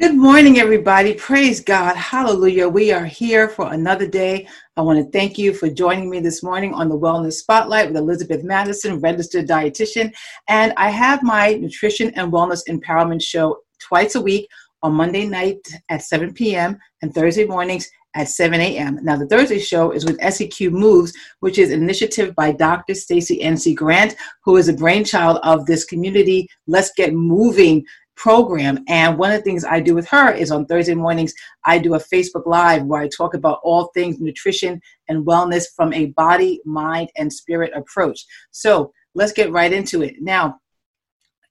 Good 0.00 0.16
morning, 0.16 0.58
everybody. 0.58 1.14
Praise 1.14 1.60
God. 1.60 1.94
Hallelujah. 1.94 2.68
We 2.68 2.90
are 2.90 3.04
here 3.04 3.48
for 3.48 3.72
another 3.72 4.08
day. 4.08 4.48
I 4.76 4.80
want 4.80 4.98
to 4.98 5.08
thank 5.12 5.38
you 5.38 5.54
for 5.54 5.70
joining 5.70 6.10
me 6.10 6.18
this 6.18 6.42
morning 6.42 6.74
on 6.74 6.88
the 6.88 6.98
Wellness 6.98 7.34
Spotlight 7.34 7.86
with 7.86 7.96
Elizabeth 7.96 8.42
Madison, 8.42 8.98
registered 8.98 9.46
dietitian. 9.46 10.12
And 10.48 10.72
I 10.76 10.90
have 10.90 11.22
my 11.22 11.54
nutrition 11.54 12.10
and 12.16 12.32
wellness 12.32 12.62
empowerment 12.68 13.22
show 13.22 13.58
twice 13.78 14.16
a 14.16 14.20
week 14.20 14.48
on 14.82 14.94
Monday 14.94 15.28
night 15.28 15.60
at 15.88 16.02
7 16.02 16.34
p.m. 16.34 16.76
and 17.02 17.14
Thursday 17.14 17.44
mornings 17.44 17.88
at 18.16 18.28
7 18.28 18.60
a.m. 18.60 18.98
Now, 19.02 19.16
the 19.16 19.26
Thursday 19.26 19.58
show 19.58 19.92
is 19.92 20.04
with 20.04 20.20
SEQ 20.20 20.72
Moves, 20.72 21.12
which 21.40 21.58
is 21.58 21.70
an 21.70 21.82
initiative 21.82 22.34
by 22.34 22.52
Dr. 22.52 22.94
Stacy 22.94 23.40
NC 23.40 23.76
Grant, 23.76 24.16
who 24.44 24.56
is 24.56 24.68
a 24.68 24.72
brainchild 24.72 25.38
of 25.42 25.66
this 25.66 25.84
community 25.84 26.48
Let's 26.66 26.92
Get 26.96 27.14
Moving 27.14 27.84
program. 28.16 28.84
And 28.88 29.18
one 29.18 29.32
of 29.32 29.38
the 29.38 29.42
things 29.42 29.64
I 29.64 29.80
do 29.80 29.94
with 29.94 30.06
her 30.08 30.32
is 30.32 30.50
on 30.50 30.66
Thursday 30.66 30.94
mornings, 30.94 31.34
I 31.64 31.78
do 31.78 31.94
a 31.94 31.98
Facebook 31.98 32.46
Live 32.46 32.84
where 32.84 33.02
I 33.02 33.08
talk 33.08 33.34
about 33.34 33.60
all 33.62 33.90
things 33.94 34.20
nutrition 34.20 34.80
and 35.08 35.26
wellness 35.26 35.64
from 35.74 35.92
a 35.92 36.06
body, 36.06 36.60
mind, 36.64 37.10
and 37.16 37.32
spirit 37.32 37.72
approach. 37.74 38.24
So 38.50 38.92
let's 39.14 39.32
get 39.32 39.52
right 39.52 39.72
into 39.72 40.02
it. 40.02 40.16
Now, 40.20 40.60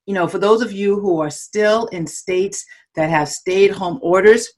you 0.06 0.14
know, 0.14 0.28
for 0.28 0.40
those 0.40 0.62
of 0.62 0.72
you 0.72 1.00
who 1.00 1.22
are 1.22 1.30
still 1.30 1.86
in 1.88 2.06
states 2.06 2.66
that 2.96 3.10
have 3.10 3.30
stay 3.30 3.70
at 3.70 3.76
home 3.76 4.00
orders, 4.02 4.50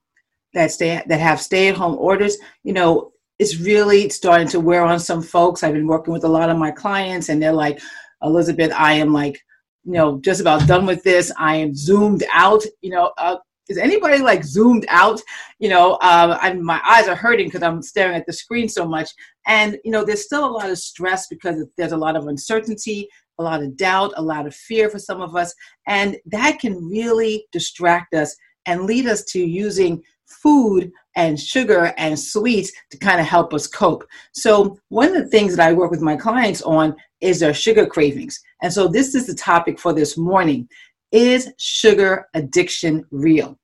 that 0.53 0.71
stay 0.71 1.03
that 1.05 1.19
have 1.19 1.41
stay 1.41 1.67
at 1.67 1.75
home 1.75 1.97
orders, 1.99 2.37
you 2.63 2.73
know, 2.73 3.11
it's 3.37 3.59
really 3.59 4.09
starting 4.09 4.47
to 4.47 4.59
wear 4.59 4.83
on 4.83 4.99
some 4.99 5.21
folks. 5.21 5.61
I've 5.61 5.73
been 5.73 5.87
working 5.87 6.13
with 6.13 6.23
a 6.23 6.29
lot 6.29 6.49
of 6.49 6.57
my 6.57 6.71
clients 6.71 7.29
and 7.29 7.41
they're 7.41 7.51
like, 7.51 7.79
Elizabeth, 8.23 8.71
I 8.73 8.93
am 8.93 9.13
like 9.13 9.39
you 9.85 9.93
know, 9.93 10.19
just 10.19 10.41
about 10.41 10.67
done 10.67 10.85
with 10.85 11.03
this. 11.03 11.31
I 11.37 11.55
am 11.57 11.75
zoomed 11.75 12.23
out. 12.31 12.63
You 12.81 12.91
know, 12.91 13.13
uh, 13.17 13.37
is 13.69 13.77
anybody 13.77 14.19
like 14.19 14.43
zoomed 14.43 14.85
out? 14.89 15.21
You 15.59 15.69
know, 15.69 15.93
uh, 15.95 16.37
I'm, 16.41 16.63
my 16.63 16.81
eyes 16.85 17.07
are 17.07 17.15
hurting 17.15 17.47
because 17.47 17.63
I'm 17.63 17.81
staring 17.81 18.15
at 18.15 18.25
the 18.25 18.33
screen 18.33 18.67
so 18.67 18.87
much. 18.87 19.09
And, 19.47 19.77
you 19.83 19.91
know, 19.91 20.03
there's 20.03 20.25
still 20.25 20.45
a 20.45 20.51
lot 20.51 20.69
of 20.69 20.77
stress 20.77 21.27
because 21.27 21.63
there's 21.77 21.91
a 21.91 21.97
lot 21.97 22.15
of 22.15 22.27
uncertainty, 22.27 23.07
a 23.39 23.43
lot 23.43 23.63
of 23.63 23.77
doubt, 23.77 24.13
a 24.17 24.21
lot 24.21 24.47
of 24.47 24.55
fear 24.55 24.89
for 24.89 24.99
some 24.99 25.21
of 25.21 25.35
us. 25.35 25.53
And 25.87 26.17
that 26.25 26.59
can 26.59 26.75
really 26.87 27.45
distract 27.51 28.13
us 28.13 28.35
and 28.65 28.83
lead 28.83 29.07
us 29.07 29.23
to 29.25 29.39
using 29.39 30.01
food 30.27 30.91
and 31.15 31.39
sugar 31.39 31.93
and 31.97 32.19
sweets 32.19 32.71
to 32.91 32.97
kind 32.97 33.19
of 33.19 33.25
help 33.25 33.53
us 33.53 33.67
cope. 33.67 34.05
So, 34.33 34.77
one 34.89 35.07
of 35.07 35.13
the 35.15 35.29
things 35.29 35.55
that 35.55 35.67
I 35.67 35.73
work 35.73 35.91
with 35.91 36.01
my 36.01 36.15
clients 36.15 36.61
on 36.61 36.95
is 37.21 37.39
their 37.39 37.53
sugar 37.53 37.85
cravings. 37.85 38.39
And 38.61 38.71
so, 38.71 38.87
this 38.87 39.15
is 39.15 39.27
the 39.27 39.35
topic 39.35 39.79
for 39.79 39.93
this 39.93 40.17
morning 40.17 40.67
Is 41.11 41.51
sugar 41.57 42.27
addiction 42.33 43.05
real? 43.11 43.57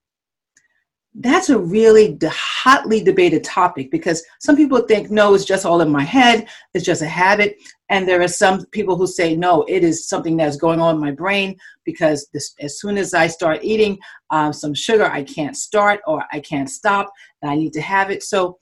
That's 1.14 1.50
a 1.50 1.59
really 1.59 2.17
hotly 2.23 3.04
debated 3.04 3.44
topic 3.44 3.92
because 3.92 4.23
some 4.40 4.56
people 4.56 4.80
think, 4.80 5.12
no, 5.12 5.34
it's 5.34 5.44
just 5.44 5.66
all 5.66 5.81
in 5.81 5.90
my 5.90 6.04
head, 6.04 6.48
it's 6.73 6.86
just 6.86 7.02
a 7.02 7.08
habit. 7.08 7.58
And 7.90 8.08
there 8.08 8.22
are 8.22 8.30
some 8.30 8.66
people 8.67 8.95
who 8.95 9.08
say, 9.08 9.36
no, 9.36 9.64
it 9.67 9.84
is 9.84 10.08
something 10.08 10.38
that's 10.38 10.56
going 10.56 10.80
on 10.80 10.95
in 10.95 11.02
my 11.02 11.12
brain 11.12 11.58
because 11.84 12.30
this, 12.34 12.54
as 12.62 12.80
soon 12.80 12.98
as 12.98 13.14
I 13.14 13.28
start 13.28 13.59
eating 13.62 14.00
um, 14.30 14.54
some 14.54 14.73
sugar, 14.73 15.06
I 15.06 15.23
can't 15.23 15.58
start 15.58 16.00
or 16.08 16.23
I 16.32 16.39
can't 16.39 16.70
stop 16.70 17.12
and 17.42 17.52
I 17.52 17.56
need 17.56 17.73
to 17.73 17.82
have 17.82 18.09
it. 18.09 18.23
So, 18.23 18.58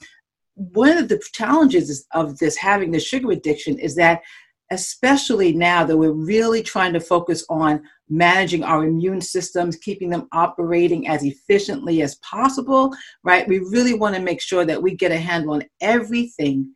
one 0.55 0.97
of 0.97 1.07
the 1.07 1.21
challenges 1.31 2.05
of 2.13 2.37
this 2.39 2.57
having 2.57 2.91
the 2.91 2.99
sugar 2.99 3.31
addiction 3.31 3.79
is 3.79 3.95
that 3.95 4.21
especially 4.71 5.53
now 5.53 5.83
that 5.83 5.97
we're 5.97 6.11
really 6.11 6.61
trying 6.61 6.93
to 6.93 6.99
focus 6.99 7.43
on 7.49 7.81
managing 8.09 8.63
our 8.63 8.85
immune 8.85 9.21
systems, 9.21 9.75
keeping 9.75 10.09
them 10.09 10.27
operating 10.31 11.07
as 11.07 11.23
efficiently 11.23 12.01
as 12.01 12.15
possible, 12.15 12.93
right? 13.23 13.47
We 13.47 13.59
really 13.59 13.93
want 13.93 14.15
to 14.15 14.21
make 14.21 14.41
sure 14.41 14.65
that 14.65 14.81
we 14.81 14.95
get 14.95 15.11
a 15.11 15.17
handle 15.17 15.55
on 15.55 15.63
everything, 15.81 16.73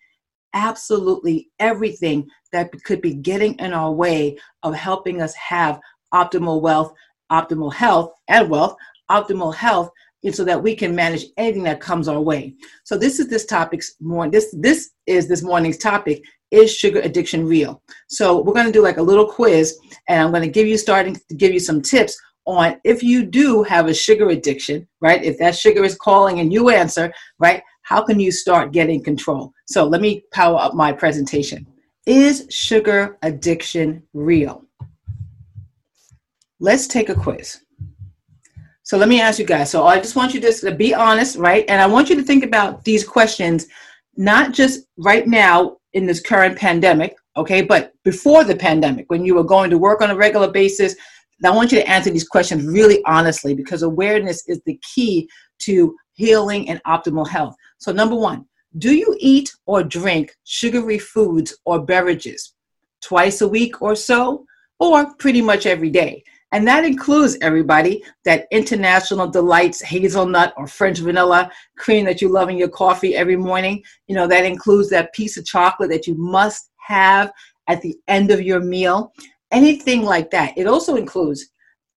absolutely 0.54 1.50
everything 1.60 2.28
that 2.52 2.72
could 2.84 3.02
be 3.02 3.14
getting 3.14 3.54
in 3.56 3.74
our 3.74 3.92
way 3.92 4.38
of 4.64 4.74
helping 4.74 5.22
us 5.22 5.34
have 5.36 5.80
optimal 6.14 6.62
wealth, 6.62 6.94
optimal 7.32 7.74
health, 7.74 8.12
and 8.28 8.50
wealth, 8.50 8.76
optimal 9.10 9.54
health 9.54 9.90
and 10.24 10.34
so 10.34 10.44
that 10.46 10.62
we 10.62 10.76
can 10.76 10.96
manage 10.96 11.26
anything 11.38 11.64
that 11.64 11.82
comes 11.82 12.08
our 12.08 12.22
way. 12.22 12.56
So 12.84 12.98
this 12.98 13.20
is 13.20 13.28
this 13.28 13.46
topic's 13.46 13.96
morning. 14.00 14.32
this 14.32 14.56
this 14.58 14.92
is 15.06 15.28
this 15.28 15.44
morning's 15.44 15.78
topic 15.78 16.24
is 16.54 16.74
sugar 16.74 17.00
addiction 17.02 17.46
real? 17.46 17.82
So 18.08 18.42
we're 18.42 18.54
going 18.54 18.68
to 18.68 18.72
do 18.72 18.84
like 18.84 18.98
a 18.98 19.02
little 19.02 19.26
quiz 19.26 19.78
and 20.08 20.22
I'm 20.22 20.32
going 20.32 20.44
to 20.44 20.50
give 20.50 20.68
you 20.68 20.78
starting 20.78 21.16
to 21.16 21.36
give 21.36 21.52
you 21.52 21.60
some 21.60 21.82
tips 21.82 22.18
on 22.46 22.80
if 22.84 23.02
you 23.02 23.26
do 23.26 23.64
have 23.64 23.88
a 23.88 23.94
sugar 23.94 24.30
addiction, 24.30 24.88
right? 25.02 25.24
If 25.24 25.38
that 25.40 25.56
sugar 25.56 25.84
is 25.84 25.96
calling 25.96 26.40
and 26.40 26.54
you 26.54 26.70
answer, 26.70 27.12
right? 27.40 27.64
How 27.82 28.04
can 28.04 28.20
you 28.20 28.32
start 28.32 28.72
getting 28.72 29.04
control? 29.04 29.54
So 29.66 29.86
let 29.86 30.02
me 30.02 30.24
power 30.32 30.60
up 30.60 30.74
my 30.74 30.92
presentation. 30.92 31.66
Is 32.06 32.48
sugar 32.50 33.18
addiction 33.24 34.04
real? 34.14 34.66
Let's 36.60 36.88
take 36.88 37.10
a 37.10 37.16
quiz. 37.16 37.62
So 38.84 38.98
let 38.98 39.10
me 39.10 39.22
ask 39.22 39.40
you 39.40 39.46
guys. 39.46 39.72
So 39.72 39.88
I 39.88 39.98
just 39.98 40.16
want 40.16 40.34
you 40.34 40.42
just 40.42 40.62
to 40.62 40.76
be 40.76 40.94
honest, 40.94 41.38
right? 41.38 41.66
And 41.70 41.82
I 41.82 41.88
want 41.88 42.10
you 42.10 42.16
to 42.18 42.24
think 42.24 42.44
about 42.44 42.84
these 42.84 43.08
questions, 43.08 43.68
not 44.18 44.52
just 44.52 44.86
right 44.98 45.26
now 45.26 45.78
in 45.94 46.06
this 46.06 46.20
current 46.20 46.58
pandemic, 46.58 47.16
okay, 47.38 47.62
but 47.62 47.94
before 48.04 48.44
the 48.44 48.56
pandemic, 48.56 49.06
when 49.10 49.26
you 49.26 49.36
were 49.36 49.44
going 49.44 49.70
to 49.70 49.78
work 49.78 50.02
on 50.02 50.12
a 50.12 50.16
regular 50.16 50.52
basis. 50.52 50.96
I 51.46 51.50
want 51.50 51.74
you 51.74 51.80
to 51.80 51.90
answer 51.90 52.10
these 52.10 52.28
questions 52.28 52.66
really 52.66 53.04
honestly 53.06 53.54
because 53.54 53.84
awareness 53.84 54.48
is 54.48 54.62
the 54.66 54.80
key 54.82 55.28
to 55.60 55.94
healing 56.14 56.70
and 56.70 56.82
optimal 56.86 57.28
health. 57.28 57.56
So, 57.80 57.92
number 57.92 58.16
one, 58.16 58.46
do 58.78 58.96
you 58.96 59.16
eat 59.20 59.52
or 59.66 59.84
drink 59.84 60.36
sugary 60.46 61.00
foods 61.00 61.58
or 61.66 61.84
beverages 61.84 62.54
twice 63.02 63.42
a 63.42 63.48
week 63.48 63.82
or 63.82 63.96
so, 63.96 64.46
or 64.80 65.14
pretty 65.16 65.42
much 65.42 65.66
every 65.66 65.90
day? 65.90 66.24
And 66.54 66.68
that 66.68 66.86
includes 66.86 67.36
everybody 67.42 68.04
that 68.26 68.48
international 68.52 69.28
delights 69.28 69.82
hazelnut 69.82 70.54
or 70.56 70.68
French 70.68 71.00
vanilla 71.00 71.52
cream 71.80 72.06
that 72.06 72.22
you 72.22 72.30
love 72.30 72.48
in 72.48 72.58
your 72.58 72.70
coffee 72.70 73.16
every 73.16 73.36
morning. 73.36 73.84
You 74.06 74.14
know, 74.14 74.28
that 74.28 74.46
includes 74.46 74.88
that 74.92 75.14
piece 75.14 75.36
of 75.36 75.48
chocolate 75.48 75.90
that 75.90 76.06
you 76.06 76.14
must 76.16 76.70
have 76.78 77.34
at 77.68 77.82
the 77.82 77.98
end 78.08 78.30
of 78.30 78.44
your 78.44 78.60
meal. 78.60 79.14
Anything 79.50 80.04
like 80.04 80.30
that. 80.30 80.56
It 80.56 80.68
also 80.68 80.96
includes, 80.96 81.50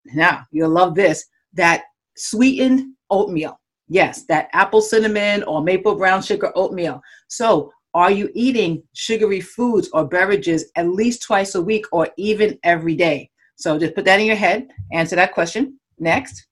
now 0.06 0.46
you'll 0.50 0.70
love 0.70 0.94
this, 0.94 1.26
that 1.52 1.82
sweetened 2.16 2.94
oatmeal. 3.10 3.60
Yes, 3.88 4.24
that 4.24 4.48
apple 4.54 4.80
cinnamon 4.80 5.42
or 5.42 5.62
maple 5.62 5.96
brown 5.96 6.22
sugar 6.22 6.50
oatmeal. 6.54 7.02
So, 7.28 7.70
are 7.92 8.10
you 8.10 8.30
eating 8.34 8.82
sugary 8.94 9.40
foods 9.40 9.88
or 9.92 10.06
beverages 10.06 10.66
at 10.76 10.88
least 10.88 11.22
twice 11.22 11.54
a 11.54 11.62
week 11.62 11.84
or 11.92 12.08
even 12.16 12.58
every 12.62 12.94
day? 12.94 13.30
So 13.56 13.78
just 13.78 13.94
put 13.94 14.04
that 14.04 14.20
in 14.20 14.26
your 14.26 14.36
head, 14.36 14.68
answer 14.92 15.16
that 15.16 15.34
question. 15.34 15.78
Next. 15.98 16.46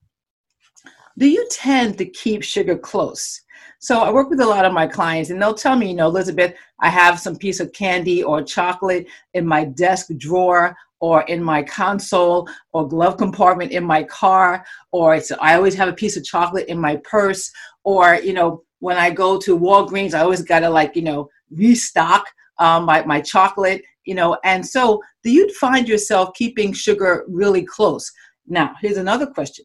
Do 1.17 1.29
you 1.29 1.47
tend 1.51 1.97
to 1.99 2.07
keep 2.07 2.43
sugar 2.43 2.77
close? 2.77 3.41
So 3.79 4.01
I 4.01 4.11
work 4.11 4.31
with 4.31 4.41
a 4.41 4.47
lot 4.47 4.65
of 4.65 4.73
my 4.73 4.87
clients 4.87 5.31
and 5.31 5.41
they'll 5.41 5.55
tell 5.55 5.77
me, 5.77 5.91
you 5.91 5.95
know, 5.95 6.09
Elizabeth, 6.09 6.55
I 6.81 6.89
have 6.89 7.21
some 7.21 7.37
piece 7.37 7.61
of 7.61 7.73
candy 7.73 8.23
or 8.23 8.43
chocolate 8.43 9.07
in 9.35 9.47
my 9.47 9.65
desk 9.65 10.09
drawer 10.17 10.75
or 11.01 11.23
in 11.25 11.45
my 11.45 11.63
console 11.63 12.49
or 12.73 12.89
glove 12.89 13.19
compartment 13.19 13.73
in 13.73 13.85
my 13.85 14.03
car 14.05 14.65
or 14.91 15.15
it's 15.15 15.31
I 15.33 15.55
always 15.55 15.75
have 15.75 15.89
a 15.89 15.93
piece 15.93 16.17
of 16.17 16.25
chocolate 16.25 16.67
in 16.69 16.79
my 16.79 16.97
purse 17.05 17.51
or 17.85 18.15
you 18.15 18.33
know 18.33 18.63
when 18.79 18.97
I 18.97 19.11
go 19.11 19.39
to 19.41 19.59
Walgreens 19.59 20.15
I 20.15 20.21
always 20.21 20.43
got 20.43 20.61
to 20.61 20.71
like 20.71 20.97
you 20.97 21.03
know 21.03 21.29
restock 21.51 22.27
um, 22.59 22.85
my, 22.85 23.05
my 23.05 23.21
chocolate 23.21 23.83
you 24.05 24.15
know 24.15 24.37
and 24.45 24.67
so 24.67 25.01
do 25.23 25.31
you 25.31 25.53
find 25.55 25.89
yourself 25.89 26.35
keeping 26.35 26.73
sugar 26.73 27.25
really 27.29 27.65
close? 27.65 28.11
Now 28.47 28.75
here's 28.81 28.97
another 28.97 29.27
question. 29.27 29.65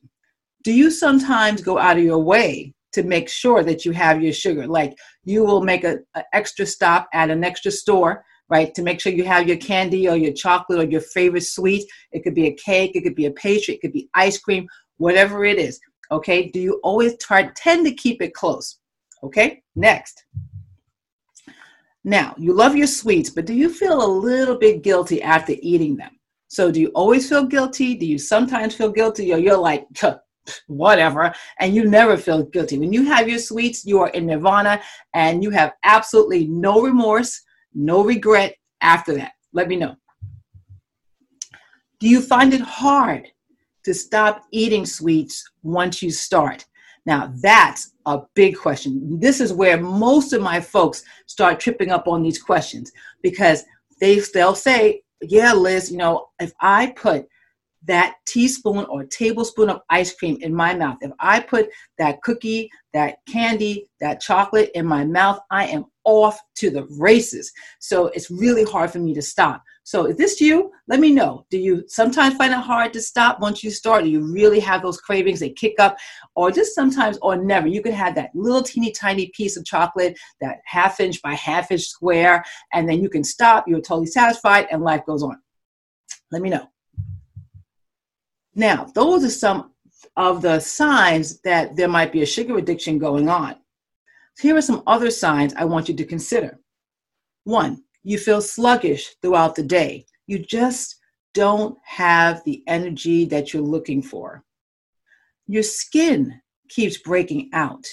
Do 0.64 0.72
you 0.74 0.92
sometimes 0.92 1.62
go 1.62 1.78
out 1.78 1.98
of 1.98 2.04
your 2.04 2.20
way 2.20 2.74
to 2.94 3.04
make 3.04 3.30
sure 3.30 3.64
that 3.64 3.86
you 3.86 3.92
have 3.92 4.22
your 4.22 4.34
sugar? 4.34 4.68
Like 4.68 4.98
you 5.24 5.44
will 5.44 5.62
make 5.62 5.84
an 5.84 6.06
extra 6.34 6.66
stop 6.66 7.08
at 7.14 7.30
an 7.30 7.44
extra 7.44 7.72
store 7.72 8.24
right 8.50 8.74
to 8.74 8.82
make 8.82 9.00
sure 9.00 9.14
you 9.14 9.26
have 9.26 9.48
your 9.48 9.58
candy 9.58 10.10
or 10.10 10.18
your 10.18 10.34
chocolate 10.34 10.80
or 10.80 10.90
your 10.90 11.02
favorite 11.02 11.46
sweet. 11.46 11.86
It 12.12 12.24
could 12.24 12.36
be 12.36 12.48
a 12.48 12.56
cake 12.56 12.96
it 12.96 13.02
could 13.02 13.16
be 13.16 13.28
a 13.28 13.32
pastry 13.32 13.76
it 13.76 13.82
could 13.82 13.94
be 13.94 14.10
ice 14.14 14.38
cream 14.38 14.68
whatever 14.98 15.46
it 15.46 15.58
is 15.58 15.80
okay? 16.12 16.50
Do 16.50 16.60
you 16.60 16.80
always 16.84 17.18
try 17.18 17.50
tend 17.56 17.86
to 17.86 17.94
keep 17.94 18.22
it 18.22 18.34
close 18.34 18.80
okay? 19.24 19.62
Next 19.76 20.24
now, 22.10 22.34
you 22.38 22.54
love 22.54 22.76
your 22.76 22.88
sweets, 22.88 23.30
but 23.30 23.46
do 23.46 23.54
you 23.54 23.70
feel 23.70 24.04
a 24.04 24.16
little 24.30 24.58
bit 24.58 24.82
guilty 24.82 25.22
after 25.22 25.54
eating 25.60 25.96
them? 25.96 26.20
So, 26.48 26.72
do 26.72 26.82
you 26.82 26.88
always 26.96 27.30
feel 27.30 27.46
guilty? 27.46 27.94
Do 27.94 28.06
you 28.08 28.18
sometimes 28.18 28.74
feel 28.74 28.92
guilty? 28.92 29.32
Or 29.32 29.38
you're 29.38 29.56
like, 29.56 29.86
whatever, 30.68 31.32
and 31.60 31.76
you 31.76 31.86
never 31.86 32.18
feel 32.18 32.44
guilty? 32.46 32.80
When 32.80 32.92
you 32.92 33.06
have 33.06 33.30
your 33.30 33.38
sweets, 33.38 33.86
you 33.86 34.00
are 34.00 34.10
in 34.10 34.26
nirvana 34.26 34.82
and 35.14 35.44
you 35.44 35.52
have 35.52 35.74
absolutely 35.84 36.48
no 36.48 36.82
remorse, 36.82 37.44
no 37.76 38.04
regret 38.04 38.56
after 38.82 39.14
that. 39.16 39.34
Let 39.54 39.68
me 39.68 39.76
know. 39.76 39.96
Do 42.00 42.10
you 42.10 42.22
find 42.22 42.54
it 42.56 42.62
hard 42.62 43.26
to 43.26 43.32
to 43.86 43.94
stop 43.96 44.44
eating 44.52 44.86
sweets 44.86 45.44
once 45.64 46.04
you 46.04 46.12
start? 46.12 46.66
Now, 47.10 47.34
that's 47.42 47.94
a 48.06 48.20
big 48.36 48.56
question. 48.56 49.20
This 49.20 49.42
is 49.42 49.52
where 49.52 49.82
most 49.82 50.32
of 50.32 50.44
my 50.44 50.62
folks 50.62 51.04
start 51.26 51.60
tripping 51.60 51.90
up 51.90 52.08
on 52.08 52.22
these 52.22 52.40
questions 52.40 52.92
because 53.24 53.64
they, 54.00 54.20
they'll 54.32 54.54
say, 54.54 55.02
Yeah, 55.20 55.54
Liz, 55.54 55.92
you 55.92 55.98
know, 55.98 56.28
if 56.40 56.54
I 56.62 56.94
put 56.96 57.28
that 57.88 58.18
teaspoon 58.28 58.86
or 58.86 59.06
tablespoon 59.06 59.72
of 59.72 59.82
ice 59.90 60.14
cream 60.14 60.38
in 60.42 60.54
my 60.54 60.76
mouth, 60.76 61.00
if 61.02 61.12
I 61.20 61.40
put 61.40 61.70
that 61.98 62.22
cookie, 62.22 62.70
that 62.94 63.18
candy, 63.28 63.90
that 64.02 64.22
chocolate 64.22 64.70
in 64.76 64.86
my 64.86 65.04
mouth, 65.04 65.40
I 65.50 65.66
am 65.66 65.86
off 66.04 66.40
to 66.58 66.70
the 66.70 66.86
races. 67.00 67.52
So 67.80 68.10
it's 68.10 68.30
really 68.30 68.66
hard 68.66 68.92
for 68.92 69.00
me 69.00 69.16
to 69.16 69.22
stop. 69.24 69.64
So 69.90 70.06
is 70.06 70.18
this 70.18 70.40
you? 70.40 70.72
Let 70.88 71.00
me 71.00 71.12
know. 71.12 71.48
Do 71.50 71.58
you 71.58 71.84
sometimes 71.88 72.36
find 72.36 72.54
it 72.54 72.60
hard 72.60 72.94
to 72.94 73.02
stop 73.02 73.40
once 73.40 73.64
you 73.64 73.72
start? 73.72 74.04
Do 74.04 74.10
you 74.12 74.22
really 74.22 74.60
have 74.60 74.84
those 74.84 75.02
cravings? 75.02 75.40
They 75.40 75.50
kick 75.50 75.80
up, 75.80 75.98
or 76.36 76.52
just 76.52 76.76
sometimes, 76.76 77.18
or 77.24 77.36
never. 77.36 77.66
You 77.66 77.82
could 77.82 77.96
have 77.96 78.14
that 78.14 78.30
little 78.36 78.62
teeny 78.62 78.92
tiny 78.92 79.32
piece 79.34 79.58
of 79.58 79.66
chocolate, 79.66 80.16
that 80.42 80.58
half 80.66 81.00
inch 81.00 81.20
by 81.24 81.34
half 81.34 81.72
inch 81.72 81.86
square, 81.86 82.46
and 82.72 82.88
then 82.88 83.02
you 83.02 83.10
can 83.10 83.24
stop. 83.24 83.68
You're 83.68 83.82
totally 83.82 84.06
satisfied, 84.06 84.68
and 84.70 84.84
life 84.84 85.08
goes 85.08 85.24
on. 85.24 85.40
Let 86.32 86.44
me 86.44 86.52
know. 86.52 86.68
Now, 88.54 88.92
those 88.94 89.24
are 89.24 89.32
some 89.32 89.74
of 90.16 90.44
the 90.44 90.60
signs 90.60 91.42
that 91.42 91.76
there 91.76 91.88
might 91.88 92.12
be 92.12 92.22
a 92.22 92.28
sugar 92.28 92.60
addiction 92.60 93.00
going 93.00 93.28
on. 93.28 93.56
Here 94.40 94.56
are 94.56 94.62
some 94.62 94.84
other 94.86 95.10
signs 95.10 95.56
I 95.56 95.66
want 95.66 95.90
you 95.90 95.96
to 95.96 96.06
consider. 96.06 96.60
One, 97.46 97.86
you 98.04 98.18
feel 98.18 98.42
sluggish 98.42 99.16
throughout 99.22 99.56
the 99.56 99.64
day. 99.64 100.06
You 100.28 100.40
just 100.40 100.98
don't 101.34 101.78
have 101.84 102.44
the 102.44 102.64
energy 102.68 103.26
that 103.26 103.54
you're 103.54 103.62
looking 103.62 104.02
for. 104.02 104.44
Your 105.48 105.64
skin 105.64 106.42
keeps 106.70 106.98
breaking 106.98 107.50
out. 107.54 107.88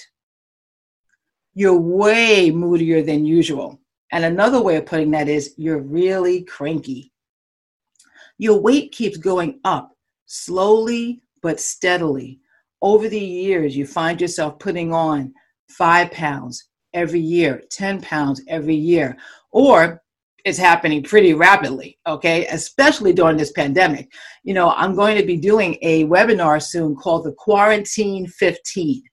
You're 1.53 1.77
way 1.77 2.51
moodier 2.51 3.01
than 3.01 3.25
usual. 3.25 3.79
And 4.11 4.23
another 4.23 4.61
way 4.61 4.77
of 4.77 4.85
putting 4.85 5.11
that 5.11 5.27
is 5.27 5.53
you're 5.57 5.81
really 5.81 6.43
cranky. 6.43 7.11
Your 8.37 8.59
weight 8.59 8.91
keeps 8.91 9.17
going 9.17 9.59
up 9.63 9.91
slowly 10.27 11.21
but 11.41 11.59
steadily. 11.59 12.39
Over 12.81 13.09
the 13.09 13.19
years, 13.19 13.75
you 13.75 13.87
find 13.87 14.21
yourself 14.21 14.59
putting 14.59 14.93
on 14.93 15.33
five 15.69 16.11
pounds 16.11 16.69
every 16.93 17.19
year, 17.19 17.61
10 17.69 18.01
pounds 18.01 18.41
every 18.47 18.75
year, 18.75 19.17
or 19.51 20.01
it's 20.45 20.57
happening 20.57 21.03
pretty 21.03 21.33
rapidly, 21.33 21.99
okay, 22.07 22.47
especially 22.47 23.11
during 23.11 23.35
this 23.35 23.51
pandemic. 23.51 24.11
You 24.43 24.53
know, 24.53 24.71
I'm 24.71 24.95
going 24.95 25.17
to 25.17 25.25
be 25.25 25.35
doing 25.35 25.77
a 25.81 26.05
webinar 26.05 26.61
soon 26.63 26.95
called 26.95 27.25
the 27.25 27.33
Quarantine 27.33 28.27
15. 28.27 29.03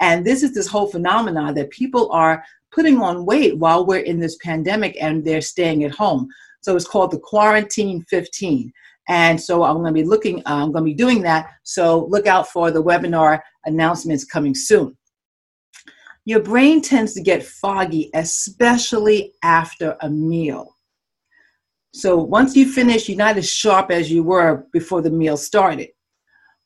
And 0.00 0.24
this 0.24 0.42
is 0.42 0.54
this 0.54 0.66
whole 0.66 0.86
phenomenon 0.86 1.54
that 1.54 1.70
people 1.70 2.10
are 2.12 2.42
putting 2.72 3.00
on 3.00 3.26
weight 3.26 3.58
while 3.58 3.84
we're 3.84 3.98
in 3.98 4.18
this 4.18 4.36
pandemic 4.42 4.96
and 5.00 5.24
they're 5.24 5.42
staying 5.42 5.84
at 5.84 5.90
home. 5.90 6.28
So 6.62 6.74
it's 6.74 6.86
called 6.86 7.10
the 7.10 7.18
Quarantine 7.18 8.04
15. 8.08 8.72
And 9.08 9.40
so 9.40 9.64
I'm 9.64 9.76
going 9.76 9.94
to 9.94 10.02
be 10.02 10.06
looking, 10.06 10.40
uh, 10.40 10.62
I'm 10.62 10.72
going 10.72 10.84
to 10.84 10.90
be 10.90 10.94
doing 10.94 11.22
that. 11.22 11.50
So 11.62 12.06
look 12.06 12.26
out 12.26 12.48
for 12.48 12.70
the 12.70 12.82
webinar 12.82 13.40
announcements 13.64 14.24
coming 14.24 14.54
soon. 14.54 14.96
Your 16.28 16.40
brain 16.40 16.82
tends 16.82 17.14
to 17.14 17.22
get 17.22 17.42
foggy, 17.42 18.10
especially 18.12 19.32
after 19.42 19.96
a 20.02 20.10
meal. 20.10 20.76
So 21.94 22.18
once 22.18 22.54
you 22.54 22.70
finish, 22.70 23.08
you're 23.08 23.16
not 23.16 23.38
as 23.38 23.50
sharp 23.50 23.90
as 23.90 24.12
you 24.12 24.22
were 24.22 24.66
before 24.70 25.00
the 25.00 25.08
meal 25.10 25.38
started. 25.38 25.88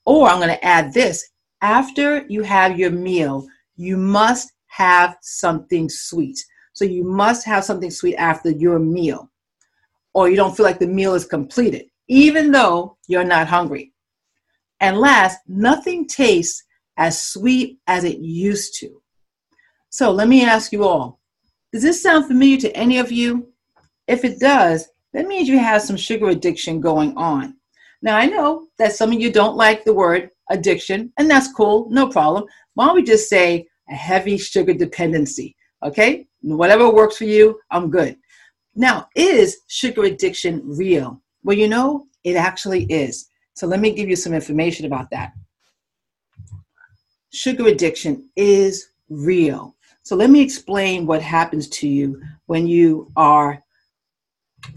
Or 0.04 0.28
I'm 0.28 0.38
going 0.38 0.48
to 0.48 0.64
add 0.64 0.92
this 0.92 1.24
after 1.60 2.26
you 2.28 2.42
have 2.42 2.76
your 2.76 2.90
meal, 2.90 3.46
you 3.76 3.96
must 3.96 4.50
have 4.66 5.16
something 5.22 5.88
sweet. 5.88 6.44
So 6.72 6.84
you 6.84 7.04
must 7.04 7.46
have 7.46 7.62
something 7.62 7.92
sweet 7.92 8.16
after 8.16 8.50
your 8.50 8.80
meal, 8.80 9.30
or 10.12 10.28
you 10.28 10.34
don't 10.34 10.56
feel 10.56 10.66
like 10.66 10.80
the 10.80 10.88
meal 10.88 11.14
is 11.14 11.24
completed 11.24 11.84
even 12.08 12.50
though 12.50 12.96
you're 13.06 13.22
not 13.22 13.46
hungry. 13.46 13.92
And 14.80 14.98
last, 14.98 15.38
nothing 15.46 16.08
tastes 16.08 16.64
as 16.96 17.22
sweet 17.22 17.78
as 17.86 18.02
it 18.02 18.18
used 18.18 18.74
to. 18.80 19.01
So 19.92 20.10
let 20.10 20.26
me 20.26 20.42
ask 20.42 20.72
you 20.72 20.84
all 20.84 21.20
does 21.70 21.82
this 21.82 22.02
sound 22.02 22.26
familiar 22.26 22.58
to 22.58 22.76
any 22.76 22.98
of 22.98 23.12
you? 23.12 23.52
If 24.08 24.24
it 24.24 24.40
does, 24.40 24.88
that 25.12 25.26
means 25.26 25.48
you 25.48 25.58
have 25.58 25.82
some 25.82 25.96
sugar 25.96 26.28
addiction 26.28 26.80
going 26.80 27.16
on. 27.16 27.56
Now, 28.02 28.16
I 28.16 28.26
know 28.26 28.68
that 28.78 28.94
some 28.94 29.12
of 29.12 29.20
you 29.20 29.30
don't 29.30 29.56
like 29.56 29.84
the 29.84 29.94
word 29.94 30.30
addiction, 30.50 31.12
and 31.18 31.30
that's 31.30 31.52
cool, 31.52 31.88
no 31.90 32.08
problem. 32.08 32.44
Why 32.74 32.86
don't 32.86 32.96
we 32.96 33.02
just 33.02 33.28
say 33.28 33.66
a 33.90 33.94
heavy 33.94 34.36
sugar 34.38 34.74
dependency? 34.74 35.56
Okay? 35.82 36.26
Whatever 36.40 36.90
works 36.90 37.18
for 37.18 37.24
you, 37.24 37.58
I'm 37.70 37.90
good. 37.90 38.16
Now, 38.74 39.08
is 39.14 39.58
sugar 39.68 40.04
addiction 40.04 40.62
real? 40.64 41.22
Well, 41.42 41.56
you 41.56 41.68
know, 41.68 42.06
it 42.24 42.36
actually 42.36 42.84
is. 42.84 43.28
So 43.54 43.66
let 43.66 43.80
me 43.80 43.92
give 43.94 44.08
you 44.08 44.16
some 44.16 44.34
information 44.34 44.86
about 44.86 45.10
that. 45.10 45.32
Sugar 47.30 47.66
addiction 47.66 48.30
is 48.36 48.88
real. 49.08 49.74
So 50.02 50.16
let 50.16 50.30
me 50.30 50.40
explain 50.40 51.06
what 51.06 51.22
happens 51.22 51.68
to 51.68 51.88
you 51.88 52.20
when 52.46 52.66
you 52.66 53.10
are 53.16 53.62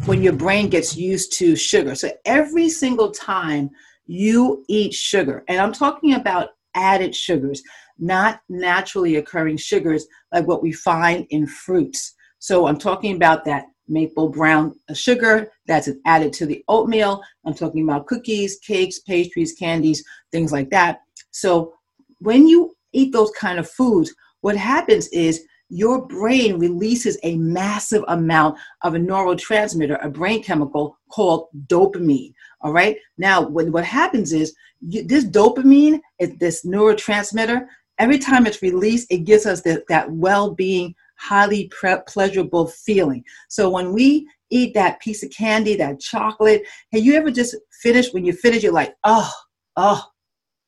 when 0.05 0.21
your 0.21 0.33
brain 0.33 0.69
gets 0.69 0.95
used 0.95 1.33
to 1.33 1.55
sugar. 1.55 1.93
So 1.95 2.09
every 2.25 2.69
single 2.69 3.11
time 3.11 3.69
you 4.07 4.63
eat 4.67 4.93
sugar, 4.93 5.43
and 5.47 5.59
I'm 5.59 5.73
talking 5.73 6.13
about 6.13 6.49
added 6.75 7.15
sugars, 7.15 7.61
not 7.97 8.41
naturally 8.49 9.15
occurring 9.17 9.57
sugars 9.57 10.07
like 10.33 10.47
what 10.47 10.61
we 10.61 10.71
find 10.71 11.25
in 11.29 11.47
fruits. 11.47 12.13
So 12.39 12.67
I'm 12.67 12.77
talking 12.77 13.15
about 13.15 13.45
that 13.45 13.65
maple 13.87 14.29
brown 14.29 14.75
sugar 14.93 15.51
that's 15.67 15.89
added 16.05 16.33
to 16.33 16.45
the 16.45 16.63
oatmeal. 16.67 17.21
I'm 17.45 17.53
talking 17.53 17.83
about 17.83 18.07
cookies, 18.07 18.59
cakes, 18.59 18.99
pastries, 18.99 19.53
candies, 19.53 20.03
things 20.31 20.51
like 20.51 20.69
that. 20.71 21.01
So 21.31 21.73
when 22.19 22.47
you 22.47 22.75
eat 22.93 23.13
those 23.13 23.31
kind 23.31 23.59
of 23.59 23.69
foods, 23.69 24.13
what 24.45 24.55
happens 24.55 25.07
is 25.07 25.43
your 25.69 26.05
brain 26.05 26.59
releases 26.59 27.17
a 27.23 27.35
massive 27.35 28.03
amount 28.09 28.55
of 28.83 28.93
a 28.93 28.99
neurotransmitter, 28.99 29.97
a 30.05 30.07
brain 30.07 30.43
chemical 30.43 30.99
called 31.09 31.47
dopamine. 31.65 32.31
All 32.61 32.71
right. 32.71 32.95
Now, 33.17 33.41
what, 33.41 33.67
what 33.69 33.83
happens 33.83 34.33
is 34.33 34.53
you, 34.81 35.01
this 35.03 35.25
dopamine, 35.25 35.99
is 36.19 36.37
this 36.37 36.63
neurotransmitter, 36.63 37.65
every 37.97 38.19
time 38.19 38.45
it's 38.45 38.61
released, 38.61 39.11
it 39.11 39.23
gives 39.23 39.47
us 39.47 39.63
the, 39.63 39.83
that 39.89 40.11
well 40.11 40.53
being 40.53 40.93
highly 41.17 41.67
pre- 41.69 42.03
pleasurable 42.07 42.67
feeling. 42.67 43.23
So 43.49 43.67
when 43.71 43.93
we 43.93 44.29
eat 44.51 44.75
that 44.75 45.01
piece 45.01 45.23
of 45.23 45.31
candy, 45.31 45.75
that 45.77 45.99
chocolate, 45.99 46.61
have 46.93 47.03
you 47.03 47.15
ever 47.15 47.31
just 47.31 47.55
finished? 47.81 48.13
When 48.13 48.25
you 48.25 48.33
finish, 48.33 48.61
you're 48.61 48.71
like, 48.71 48.93
oh, 49.05 49.31
oh, 49.75 50.03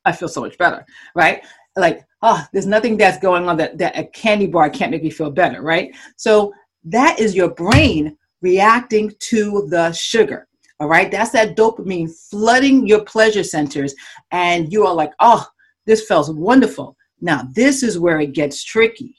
I 0.04 0.14
feel 0.14 0.30
so 0.30 0.42
much 0.42 0.58
better, 0.58 0.84
right? 1.14 1.44
Like, 1.78 2.06
oh, 2.22 2.46
there's 2.52 2.66
nothing 2.66 2.98
that's 2.98 3.20
going 3.20 3.48
on 3.48 3.58
that, 3.58 3.78
that 3.78 3.98
a 3.98 4.06
candy 4.06 4.48
bar 4.48 4.70
can't 4.70 4.92
make 4.92 5.04
me 5.04 5.10
feel 5.10 5.32
better, 5.32 5.62
right? 5.62 5.96
So 6.16 6.54
that 6.86 7.20
is 7.20 7.36
your 7.36 7.50
brain 7.52 8.18
reacting 8.42 9.14
to 9.20 9.68
the 9.70 9.92
sugar. 9.94 10.48
All 10.80 10.88
right, 10.88 11.10
that's 11.10 11.32
that 11.32 11.56
dopamine 11.56 12.12
flooding 12.30 12.86
your 12.86 13.04
pleasure 13.04 13.44
centers, 13.44 13.96
and 14.32 14.72
you 14.72 14.86
are 14.86 14.94
like, 14.94 15.12
oh, 15.20 15.48
this 15.86 16.06
feels 16.06 16.32
wonderful. 16.32 16.96
Now, 17.20 17.48
this 17.54 17.82
is 17.82 17.98
where 17.98 18.20
it 18.20 18.34
gets 18.34 18.64
tricky 18.64 19.16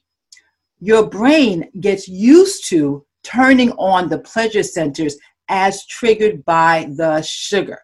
your 0.80 1.08
brain 1.08 1.68
gets 1.80 2.08
used 2.08 2.66
to 2.68 3.04
turning 3.24 3.72
on 3.72 4.08
the 4.08 4.18
pleasure 4.18 4.62
centers 4.62 5.16
as 5.48 5.86
triggered 5.86 6.44
by 6.44 6.88
the 6.96 7.20
sugar. 7.22 7.80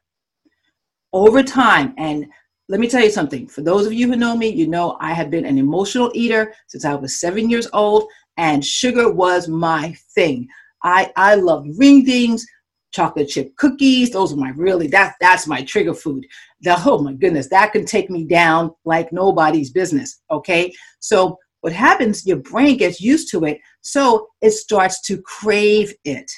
Over 1.13 1.43
time, 1.43 1.95
and 1.97 2.27
let 2.69 2.81
me 2.81 2.89
tell 2.89 3.03
you 3.03 3.11
something 3.11 3.47
for 3.47 3.61
those 3.61 3.87
of 3.87 3.93
you 3.93 4.09
who 4.09 4.17
know 4.17 4.37
me, 4.37 4.49
you 4.49 4.67
know 4.67 4.97
I 5.01 5.13
have 5.13 5.31
been 5.31 5.45
an 5.45 5.59
emotional 5.59 6.11
eater 6.15 6.55
since 6.67 6.85
I 6.85 6.95
was 6.95 7.21
seven 7.21 7.51
years 7.51 7.69
old, 7.73 8.09
and 8.37 8.65
sugar 8.65 9.13
was 9.13 9.49
my 9.49 9.95
thing. 10.15 10.49
I, 10.83 11.13
I 11.17 11.35
loved 11.35 11.79
ring 11.79 12.05
dings, 12.05 12.47
chocolate 12.93 13.29
chip 13.29 13.55
cookies. 13.57 14.11
Those 14.11 14.33
are 14.33 14.37
my 14.37 14.51
really 14.51 14.87
that 14.89 15.15
that's 15.21 15.47
my 15.47 15.63
trigger 15.63 15.95
food. 15.95 16.25
The, 16.63 16.81
oh 16.87 16.99
my 16.99 17.13
goodness, 17.13 17.49
that 17.49 17.73
can 17.73 17.85
take 17.85 18.09
me 18.09 18.25
down 18.25 18.75
like 18.85 19.13
nobody's 19.13 19.71
business. 19.71 20.21
Okay, 20.31 20.73
so 21.01 21.39
what 21.61 21.73
happens, 21.73 22.27
your 22.27 22.39
brain 22.39 22.77
gets 22.77 23.01
used 23.01 23.31
to 23.31 23.45
it, 23.45 23.59
so 23.83 24.29
it 24.41 24.51
starts 24.51 25.01
to 25.03 25.21
crave 25.23 25.95
it. 26.05 26.31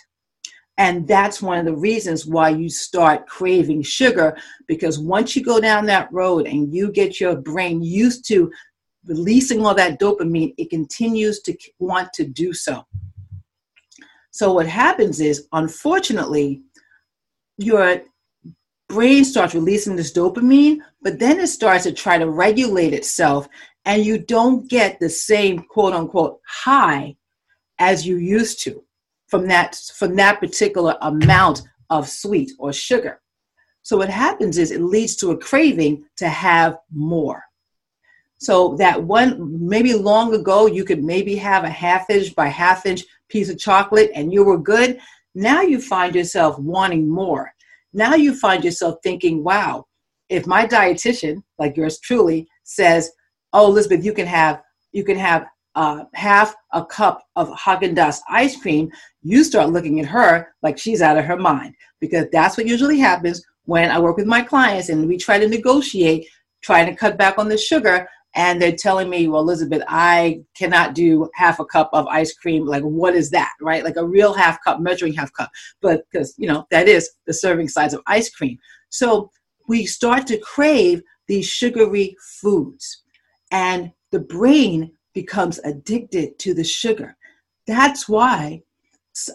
And 0.78 1.08
that's 1.08 1.40
one 1.40 1.58
of 1.58 1.64
the 1.64 1.74
reasons 1.74 2.26
why 2.26 2.50
you 2.50 2.68
start 2.68 3.26
craving 3.26 3.82
sugar 3.82 4.36
because 4.68 4.98
once 4.98 5.34
you 5.34 5.42
go 5.42 5.58
down 5.58 5.86
that 5.86 6.12
road 6.12 6.46
and 6.46 6.72
you 6.74 6.92
get 6.92 7.18
your 7.18 7.36
brain 7.36 7.82
used 7.82 8.26
to 8.28 8.50
releasing 9.06 9.64
all 9.64 9.74
that 9.74 9.98
dopamine, 9.98 10.54
it 10.58 10.68
continues 10.68 11.40
to 11.42 11.56
want 11.78 12.12
to 12.14 12.24
do 12.24 12.52
so. 12.52 12.84
So, 14.32 14.52
what 14.52 14.66
happens 14.66 15.20
is, 15.20 15.48
unfortunately, 15.52 16.60
your 17.56 18.02
brain 18.88 19.24
starts 19.24 19.54
releasing 19.54 19.96
this 19.96 20.12
dopamine, 20.12 20.80
but 21.00 21.18
then 21.18 21.40
it 21.40 21.46
starts 21.46 21.84
to 21.84 21.92
try 21.92 22.18
to 22.18 22.28
regulate 22.28 22.92
itself, 22.92 23.48
and 23.86 24.04
you 24.04 24.18
don't 24.18 24.68
get 24.68 25.00
the 25.00 25.08
same 25.08 25.60
quote 25.60 25.94
unquote 25.94 26.40
high 26.46 27.16
as 27.78 28.06
you 28.06 28.16
used 28.18 28.62
to 28.64 28.85
from 29.28 29.46
that 29.48 29.74
from 29.96 30.16
that 30.16 30.40
particular 30.40 30.96
amount 31.00 31.62
of 31.90 32.08
sweet 32.08 32.52
or 32.58 32.72
sugar. 32.72 33.20
So 33.82 33.96
what 33.96 34.08
happens 34.08 34.58
is 34.58 34.70
it 34.70 34.80
leads 34.80 35.16
to 35.16 35.30
a 35.30 35.38
craving 35.38 36.04
to 36.16 36.28
have 36.28 36.76
more. 36.92 37.44
So 38.38 38.76
that 38.76 39.02
one 39.02 39.68
maybe 39.68 39.94
long 39.94 40.34
ago 40.34 40.66
you 40.66 40.84
could 40.84 41.02
maybe 41.02 41.36
have 41.36 41.64
a 41.64 41.70
half 41.70 42.10
inch 42.10 42.34
by 42.34 42.48
half 42.48 42.84
inch 42.84 43.04
piece 43.28 43.48
of 43.48 43.58
chocolate 43.58 44.10
and 44.14 44.32
you 44.32 44.44
were 44.44 44.58
good. 44.58 44.98
Now 45.34 45.62
you 45.62 45.80
find 45.80 46.14
yourself 46.14 46.58
wanting 46.58 47.08
more. 47.08 47.52
Now 47.92 48.14
you 48.14 48.34
find 48.34 48.64
yourself 48.64 48.96
thinking, 49.02 49.42
wow, 49.42 49.86
if 50.28 50.46
my 50.46 50.66
dietitian, 50.66 51.42
like 51.58 51.76
yours 51.76 51.98
truly, 52.00 52.48
says, 52.64 53.10
"Oh, 53.52 53.68
Elizabeth, 53.68 54.04
you 54.04 54.12
can 54.12 54.26
have 54.26 54.62
you 54.92 55.04
can 55.04 55.16
have 55.16 55.46
uh, 55.76 56.04
half 56.14 56.54
a 56.72 56.84
cup 56.84 57.22
of 57.36 57.48
Haagen-Dazs 57.50 58.18
ice 58.28 58.60
cream," 58.60 58.90
you 59.22 59.44
start 59.44 59.70
looking 59.70 60.00
at 60.00 60.06
her 60.06 60.48
like 60.62 60.78
she's 60.78 61.02
out 61.02 61.18
of 61.18 61.24
her 61.24 61.36
mind 61.36 61.74
because 62.00 62.26
that's 62.32 62.56
what 62.56 62.66
usually 62.66 62.98
happens 62.98 63.44
when 63.66 63.90
I 63.90 64.00
work 64.00 64.16
with 64.16 64.26
my 64.26 64.42
clients 64.42 64.88
and 64.88 65.06
we 65.06 65.16
try 65.16 65.38
to 65.38 65.48
negotiate, 65.48 66.26
trying 66.62 66.86
to 66.86 66.96
cut 66.96 67.16
back 67.16 67.38
on 67.38 67.48
the 67.48 67.58
sugar 67.58 68.08
and 68.36 68.60
they're 68.60 68.76
telling 68.76 69.08
me, 69.08 69.28
well, 69.28 69.40
Elizabeth, 69.40 69.82
I 69.88 70.42
cannot 70.54 70.94
do 70.94 71.28
half 71.34 71.58
a 71.58 71.64
cup 71.64 71.88
of 71.94 72.06
ice 72.06 72.34
cream. 72.34 72.66
Like, 72.66 72.82
what 72.82 73.14
is 73.14 73.30
that, 73.30 73.52
right? 73.62 73.82
Like 73.82 73.96
a 73.96 74.06
real 74.06 74.34
half 74.34 74.62
cup, 74.62 74.78
measuring 74.78 75.14
half 75.14 75.32
cup. 75.32 75.50
But 75.80 76.04
because, 76.12 76.34
you 76.36 76.46
know, 76.46 76.66
that 76.70 76.86
is 76.86 77.10
the 77.26 77.32
serving 77.32 77.68
size 77.68 77.94
of 77.94 78.02
ice 78.06 78.28
cream. 78.28 78.58
So 78.90 79.30
we 79.68 79.86
start 79.86 80.26
to 80.26 80.38
crave 80.38 81.02
these 81.28 81.46
sugary 81.46 82.14
foods, 82.40 83.02
and 83.50 83.90
the 84.12 84.20
brain 84.20 84.92
becomes 85.16 85.58
addicted 85.64 86.38
to 86.38 86.54
the 86.54 86.62
sugar. 86.62 87.16
That's 87.66 88.08
why 88.08 88.62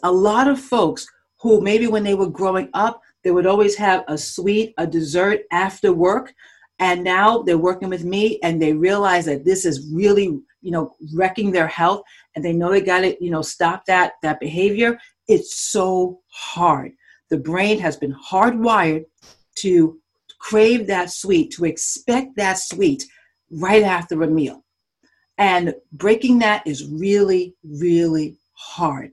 a 0.03 0.11
lot 0.11 0.47
of 0.47 0.61
folks 0.61 1.05
who 1.41 1.59
maybe 1.59 1.87
when 1.87 2.03
they 2.03 2.13
were 2.13 2.29
growing 2.29 2.69
up, 2.73 3.01
they 3.23 3.31
would 3.31 3.47
always 3.47 3.75
have 3.75 4.03
a 4.07 4.17
sweet, 4.17 4.75
a 4.77 4.85
dessert 4.85 5.41
after 5.51 5.91
work 5.91 6.33
and 6.77 7.03
now 7.03 7.41
they're 7.43 7.57
working 7.57 7.89
with 7.89 8.03
me 8.03 8.39
and 8.43 8.61
they 8.61 8.73
realize 8.73 9.25
that 9.25 9.45
this 9.45 9.65
is 9.65 9.87
really 9.91 10.25
you 10.61 10.71
know 10.71 10.95
wrecking 11.15 11.51
their 11.51 11.67
health 11.67 12.01
and 12.35 12.45
they 12.45 12.53
know 12.53 12.71
they 12.71 12.81
got 12.81 13.01
to 13.01 13.15
you 13.23 13.31
know 13.31 13.41
stop 13.41 13.85
that 13.85 14.13
that 14.21 14.39
behavior. 14.39 14.99
It's 15.27 15.55
so 15.71 16.19
hard. 16.27 16.91
The 17.29 17.37
brain 17.37 17.79
has 17.79 17.97
been 17.97 18.13
hardwired 18.13 19.05
to 19.63 19.99
crave 20.39 20.87
that 20.87 21.11
sweet 21.11 21.51
to 21.53 21.65
expect 21.65 22.35
that 22.35 22.57
sweet 22.57 23.03
right 23.51 23.83
after 23.83 24.21
a 24.23 24.27
meal 24.27 24.63
and 25.41 25.73
breaking 25.91 26.39
that 26.39 26.65
is 26.65 26.87
really 26.87 27.53
really 27.63 28.37
hard 28.53 29.11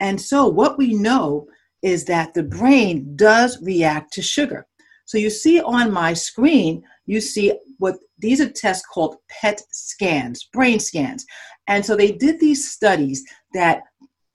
and 0.00 0.20
so 0.20 0.46
what 0.48 0.76
we 0.78 0.92
know 0.94 1.46
is 1.82 2.04
that 2.04 2.34
the 2.34 2.42
brain 2.42 3.14
does 3.16 3.62
react 3.62 4.12
to 4.12 4.22
sugar 4.22 4.66
so 5.04 5.18
you 5.18 5.30
see 5.30 5.60
on 5.60 5.92
my 5.92 6.12
screen 6.12 6.82
you 7.06 7.20
see 7.20 7.52
what 7.78 7.96
these 8.18 8.40
are 8.40 8.48
tests 8.48 8.86
called 8.86 9.16
PET 9.28 9.62
scans, 9.70 10.44
brain 10.52 10.80
scans. 10.80 11.24
And 11.68 11.84
so 11.84 11.96
they 11.96 12.12
did 12.12 12.40
these 12.40 12.70
studies 12.70 13.24
that 13.54 13.82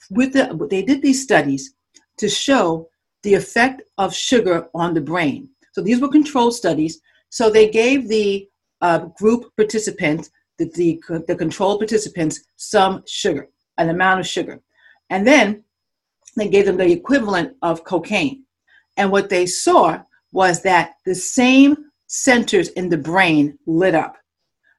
with 0.10 0.34
the 0.34 0.68
they 0.70 0.82
did 0.82 1.02
these 1.02 1.24
studies 1.24 1.74
to 2.18 2.30
show 2.30 2.90
the 3.24 3.34
effect 3.34 3.82
of 3.98 4.14
sugar 4.14 4.68
on 4.74 4.94
the 4.94 5.02
brain. 5.02 5.50
So 5.74 5.82
these 5.82 6.02
were 6.02 6.10
controlled 6.10 6.56
studies. 6.56 7.00
So 7.30 7.50
they 7.50 7.70
gave 7.70 8.08
the 8.08 8.48
uh, 8.82 9.00
group 9.20 9.56
participants, 9.56 10.30
the, 10.70 11.01
the, 11.08 11.24
the 11.27 11.36
controlled 11.36 11.80
participants, 11.80 12.41
some 12.58 13.03
sugar, 13.08 13.48
an 13.77 13.89
amount 13.89 14.20
of 14.20 14.27
sugar. 14.27 14.62
And 15.10 15.25
then 15.25 15.63
they 16.38 16.48
gave 16.48 16.65
them 16.65 16.77
the 16.77 16.91
equivalent 16.91 17.56
of 17.62 17.84
cocaine. 17.84 18.44
And 18.98 19.12
what 19.12 19.30
they 19.30 19.46
saw 19.46 20.01
was 20.32 20.62
that 20.62 20.94
the 21.06 21.15
same 21.15 21.75
centers 22.08 22.70
in 22.70 22.89
the 22.89 22.98
brain 22.98 23.58
lit 23.65 23.96
up 23.96 24.18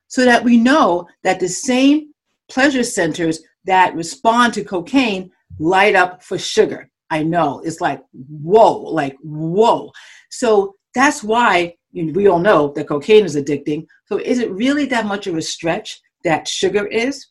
so 0.08 0.24
that 0.24 0.44
we 0.44 0.56
know 0.56 1.06
that 1.24 1.40
the 1.40 1.48
same 1.48 2.12
pleasure 2.48 2.82
centers 2.82 3.40
that 3.64 3.94
respond 3.94 4.54
to 4.54 4.64
cocaine 4.64 5.30
light 5.58 5.94
up 5.94 6.22
for 6.22 6.38
sugar. 6.38 6.90
I 7.10 7.22
know 7.22 7.60
it's 7.64 7.80
like, 7.80 8.02
whoa, 8.12 8.78
like, 8.78 9.16
whoa. 9.22 9.90
So 10.30 10.74
that's 10.94 11.22
why 11.22 11.76
we 11.92 12.26
all 12.26 12.38
know 12.38 12.72
that 12.72 12.88
cocaine 12.88 13.24
is 13.24 13.36
addicting. 13.36 13.86
So 14.06 14.18
is 14.18 14.38
it 14.38 14.50
really 14.50 14.86
that 14.86 15.06
much 15.06 15.26
of 15.26 15.36
a 15.36 15.42
stretch 15.42 16.00
that 16.24 16.48
sugar 16.48 16.86
is? 16.86 17.26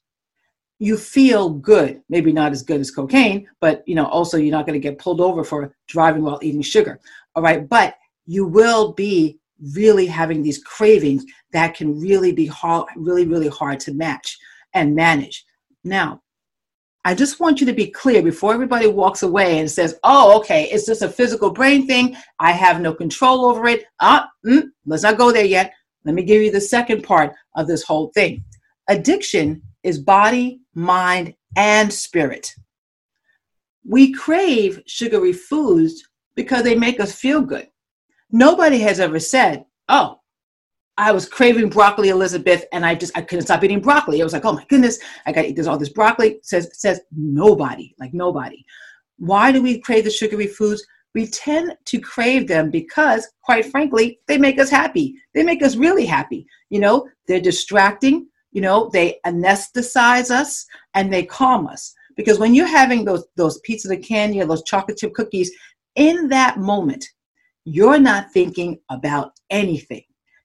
You 0.80 0.98
feel 0.98 1.50
good, 1.50 2.02
maybe 2.10 2.32
not 2.32 2.52
as 2.52 2.64
good 2.64 2.82
as 2.82 2.92
cocaine, 2.92 3.48
but 3.60 3.84
you 3.86 3.96
know, 3.96 4.06
also 4.08 4.38
you're 4.38 4.52
not 4.52 4.66
going 4.66 4.80
to 4.80 4.88
get 4.88 4.98
pulled 4.98 5.22
over 5.22 5.44
for 5.44 5.76
driving 5.88 6.24
while 6.24 6.40
eating 6.42 6.62
sugar. 6.62 7.00
All 7.36 7.44
right, 7.44 7.68
but 7.68 7.96
you 8.26 8.46
will 8.46 8.94
be 8.94 9.40
really 9.76 10.08
having 10.08 10.42
these 10.42 10.64
cravings 10.64 11.24
that 11.54 11.76
can 11.76 12.00
really 12.00 12.32
be 12.32 12.48
hard, 12.48 12.88
really, 12.96 13.28
really 13.28 13.48
hard 13.48 13.80
to 13.82 13.94
match 13.94 14.38
and 14.74 14.96
manage. 14.96 15.46
Now, 15.84 16.22
I 17.04 17.16
just 17.16 17.40
want 17.40 17.60
you 17.60 17.66
to 17.66 17.74
be 17.74 17.88
clear 17.88 18.22
before 18.22 18.54
everybody 18.54 18.86
walks 18.86 19.24
away 19.24 19.60
and 19.60 19.70
says, 19.70 20.00
oh, 20.04 20.38
okay, 20.40 20.66
it's 20.66 20.86
just 20.86 21.02
a 21.02 21.10
physical 21.10 21.50
brain 21.50 21.88
thing. 21.88 22.16
I 22.40 22.52
have 22.52 22.80
no 22.80 22.94
control 22.94 23.46
over 23.46 23.68
it. 23.68 23.86
Ah, 24.00 24.30
mm, 24.46 24.66
let's 24.86 25.02
not 25.02 25.18
go 25.18 25.32
there 25.32 25.46
yet. 25.46 25.74
Let 26.06 26.14
me 26.14 26.24
give 26.24 26.44
you 26.44 26.52
the 26.52 26.62
second 26.62 27.04
part 27.04 27.34
of 27.56 27.68
this 27.68 27.84
whole 27.84 28.12
thing. 28.14 28.44
Addiction 28.88 29.64
is 29.84 29.98
body, 29.98 30.62
mind, 30.76 31.34
and 31.56 31.92
spirit. 31.92 32.54
We 33.84 34.14
crave 34.14 34.84
sugary 34.86 35.34
foods 35.34 36.08
because 36.36 36.64
they 36.64 36.76
make 36.76 37.00
us 37.00 37.16
feel 37.16 37.42
good. 37.42 37.68
Nobody 38.32 38.80
has 38.80 39.00
ever 39.00 39.20
said, 39.20 39.66
oh, 39.90 40.21
I 40.98 41.12
was 41.12 41.28
craving 41.28 41.70
broccoli, 41.70 42.10
Elizabeth, 42.10 42.66
and 42.74 42.86
I 42.86 42.96
just 42.96 43.18
I 43.18 43.22
couldn't 43.22 43.46
stop 43.46 43.64
eating 43.64 43.80
broccoli. 43.80 44.22
I 44.22 44.24
was 44.24 44.34
like, 44.34 44.46
oh 44.46 44.54
my 44.54 44.66
goodness, 44.70 45.00
I 45.26 45.32
got 45.32 45.46
eat 45.46 45.60
all 45.66 45.78
this 45.78 45.90
broccoli. 45.90 46.40
Says 46.44 46.70
says 46.74 47.02
nobody, 47.16 47.96
like 48.00 48.14
nobody. 48.14 48.64
Why 49.18 49.52
do 49.52 49.62
we 49.62 49.80
crave 49.80 50.04
the 50.04 50.12
sugary 50.12 50.48
foods? 50.48 50.86
We 51.14 51.28
tend 51.28 51.76
to 51.86 52.00
crave 52.00 52.48
them 52.48 52.72
because, 52.72 53.28
quite 53.44 53.66
frankly, 53.66 54.20
they 54.28 54.38
make 54.38 54.60
us 54.60 54.70
happy. 54.70 55.16
They 55.34 55.44
make 55.44 55.62
us 55.62 55.76
really 55.76 56.06
happy. 56.06 56.46
You 56.70 56.80
know, 56.80 57.08
they're 57.28 57.42
distracting. 57.42 58.28
You 58.52 58.62
know, 58.62 58.90
they 58.92 59.20
anesthetize 59.26 60.30
us 60.30 60.66
and 60.94 61.12
they 61.12 61.24
calm 61.24 61.68
us. 61.68 61.94
Because 62.16 62.40
when 62.40 62.54
you're 62.54 62.68
having 62.68 63.06
those 63.06 63.26
those 63.36 63.60
pieces 63.62 63.92
of 63.92 64.02
candy 64.02 64.42
or 64.42 64.46
those 64.46 64.64
chocolate 64.64 64.98
chip 64.98 65.14
cookies, 65.14 65.52
in 65.96 66.28
that 66.30 66.60
moment, 66.60 67.06
you're 67.66 68.00
not 68.00 68.32
thinking 68.32 68.80
about 68.90 69.34
anything. 69.50 70.04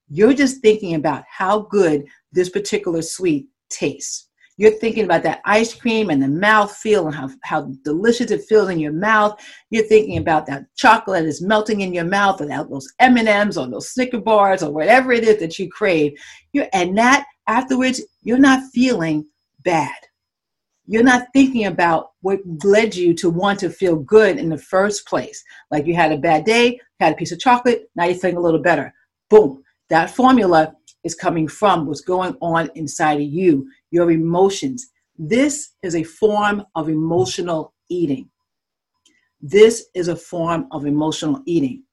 You're 0.09 0.35
just 0.35 0.61
thinking 0.61 0.95
about 0.95 1.25
how 1.29 1.61
good 1.61 2.05
this 2.33 2.49
particular 2.49 3.03
sweet 3.03 3.49
tastes. 3.71 4.29
You're 4.59 4.71
thinking 4.71 5.05
about 5.05 5.23
that 5.25 5.43
ice 5.45 5.75
cream 5.75 6.09
and 6.09 6.23
the 6.23 6.29
mouth 6.29 6.75
feel 6.75 7.07
and 7.07 7.15
how, 7.15 7.29
how 7.43 7.73
delicious 7.85 8.31
it 8.31 8.45
feels 8.49 8.71
in 8.71 8.79
your 8.79 8.93
mouth. 8.93 9.39
You're 9.69 9.85
thinking 9.85 10.17
about 10.17 10.47
that 10.47 10.65
chocolate 10.77 11.27
is 11.27 11.43
melting 11.43 11.83
in 11.83 11.93
your 11.93 12.07
mouth 12.07 12.41
without 12.41 12.71
those 12.71 12.91
M&Ms 12.99 13.59
or 13.59 13.69
those 13.69 13.91
Snicker 13.91 14.21
bars 14.21 14.63
or 14.63 14.73
whatever 14.73 15.13
it 15.13 15.25
is 15.25 15.39
that 15.41 15.59
you 15.59 15.69
crave. 15.69 16.13
You're, 16.53 16.69
and 16.73 16.97
that 16.97 17.27
afterwards, 17.47 18.01
you're 18.23 18.39
not 18.39 18.63
feeling 18.73 19.27
bad 19.63 19.93
you're 20.87 21.03
not 21.03 21.27
thinking 21.33 21.67
about 21.67 22.13
what 22.21 22.41
led 22.65 22.95
you 22.95 23.13
to 23.15 23.29
want 23.29 23.59
to 23.61 23.71
feel 23.71 23.97
good 23.97 24.39
in 24.39 24.49
the 24.49 24.59
first 24.59 25.07
place. 25.07 25.43
Like 25.71 25.87
you 25.87 25.95
had 25.95 26.13
a 26.13 26.19
bad 26.19 26.45
day, 26.45 26.81
had 27.01 27.13
a 27.13 27.17
piece 27.17 27.33
of 27.33 27.41
chocolate, 27.41 27.91
now 27.97 28.05
you're 28.05 28.15
feeling 28.15 28.37
a 28.37 28.41
little 28.41 28.63
better. 28.63 28.95
Boom. 29.29 29.63
That 29.89 30.11
formula 30.11 30.75
is 31.05 31.15
coming 31.15 31.49
from 31.49 31.87
what's 31.87 32.01
going 32.01 32.37
on 32.41 32.71
inside 32.75 33.21
of 33.21 33.27
you, 33.27 33.69
your 33.91 34.11
emotions. 34.11 34.89
This 35.17 35.73
is 35.83 35.95
a 35.95 36.03
form 36.03 36.65
of 36.75 36.89
emotional 36.89 37.73
eating. 37.89 38.29
This 39.41 39.87
is 39.95 40.09
a 40.09 40.17
form 40.17 40.67
of 40.73 40.87
emotional 40.87 41.43
eating. 41.47 41.85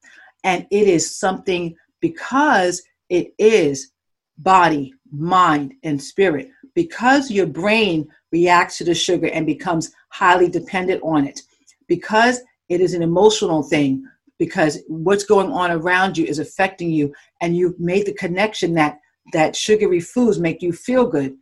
And 0.43 0.65
it 0.71 0.87
is 0.87 1.17
something 1.17 1.75
because 2.01 2.81
it 3.09 3.33
is 3.37 3.91
body, 4.39 4.93
mind, 5.11 5.75
and 5.83 6.01
spirit. 6.01 6.49
Because 6.73 7.29
your 7.29 7.45
brain 7.45 8.07
reacts 8.31 8.79
to 8.79 8.83
the 8.83 8.95
sugar 8.95 9.27
and 9.27 9.45
becomes 9.45 9.91
highly 10.09 10.49
dependent 10.49 11.01
on 11.03 11.27
it 11.27 11.39
because 11.87 12.41
it 12.69 12.81
is 12.81 12.93
an 12.93 13.03
emotional 13.03 13.61
thing 13.61 14.03
because 14.43 14.79
what's 14.89 15.23
going 15.23 15.49
on 15.49 15.71
around 15.71 16.17
you 16.17 16.25
is 16.25 16.37
affecting 16.37 16.91
you 16.91 17.13
and 17.41 17.55
you've 17.55 17.79
made 17.79 18.05
the 18.05 18.13
connection 18.13 18.73
that 18.73 18.99
that 19.31 19.55
sugary 19.55 20.01
foods 20.01 20.37
make 20.37 20.61
you 20.61 20.73
feel 20.73 21.05
good. 21.07 21.37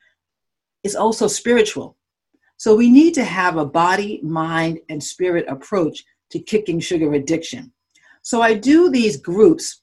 It's 0.83 0.93
also 0.93 1.27
spiritual. 1.27 1.97
So 2.57 2.75
we 2.75 2.91
need 2.91 3.15
to 3.15 3.23
have 3.23 3.57
a 3.57 3.65
body 3.65 4.19
mind 4.21 4.81
and 4.89 5.03
spirit 5.03 5.45
approach 5.47 6.03
to 6.29 6.37
kicking 6.37 6.79
sugar 6.79 7.11
addiction. 7.13 7.73
So 8.21 8.43
I 8.43 8.53
do 8.53 8.91
these 8.91 9.17
groups 9.17 9.81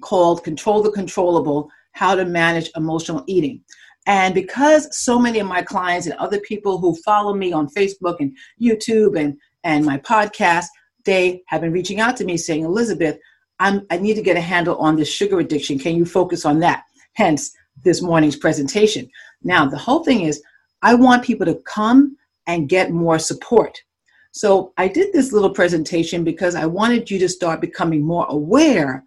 called 0.00 0.42
Control 0.42 0.82
the 0.82 0.90
Controllable 0.90 1.68
How 1.92 2.14
to 2.14 2.24
Manage 2.24 2.70
Emotional 2.76 3.24
Eating. 3.26 3.60
And 4.06 4.34
because 4.34 4.96
so 4.96 5.18
many 5.18 5.38
of 5.38 5.46
my 5.46 5.60
clients 5.60 6.06
and 6.06 6.16
other 6.16 6.40
people 6.40 6.78
who 6.78 6.96
follow 7.04 7.34
me 7.34 7.52
on 7.52 7.68
Facebook 7.68 8.16
and 8.20 8.34
YouTube 8.58 9.20
and, 9.20 9.36
and 9.64 9.84
my 9.84 9.98
podcast, 9.98 10.68
they 11.04 11.42
have 11.46 11.60
been 11.60 11.72
reaching 11.72 12.00
out 12.00 12.16
to 12.16 12.24
me 12.24 12.36
saying, 12.36 12.64
Elizabeth, 12.64 13.18
I'm, 13.58 13.86
I 13.90 13.98
need 13.98 14.14
to 14.14 14.22
get 14.22 14.36
a 14.36 14.40
handle 14.40 14.76
on 14.78 14.96
this 14.96 15.08
sugar 15.08 15.38
addiction. 15.38 15.78
Can 15.78 15.96
you 15.96 16.04
focus 16.04 16.44
on 16.44 16.58
that? 16.60 16.84
Hence, 17.14 17.52
this 17.84 18.02
morning's 18.02 18.36
presentation. 18.36 19.08
Now, 19.42 19.66
the 19.66 19.78
whole 19.78 20.04
thing 20.04 20.22
is, 20.22 20.42
I 20.82 20.94
want 20.94 21.24
people 21.24 21.46
to 21.46 21.60
come 21.66 22.16
and 22.46 22.68
get 22.68 22.90
more 22.90 23.18
support. 23.18 23.78
So, 24.32 24.72
I 24.78 24.88
did 24.88 25.12
this 25.12 25.32
little 25.32 25.50
presentation 25.50 26.24
because 26.24 26.54
I 26.54 26.66
wanted 26.66 27.10
you 27.10 27.18
to 27.20 27.28
start 27.28 27.60
becoming 27.60 28.02
more 28.02 28.26
aware 28.28 29.04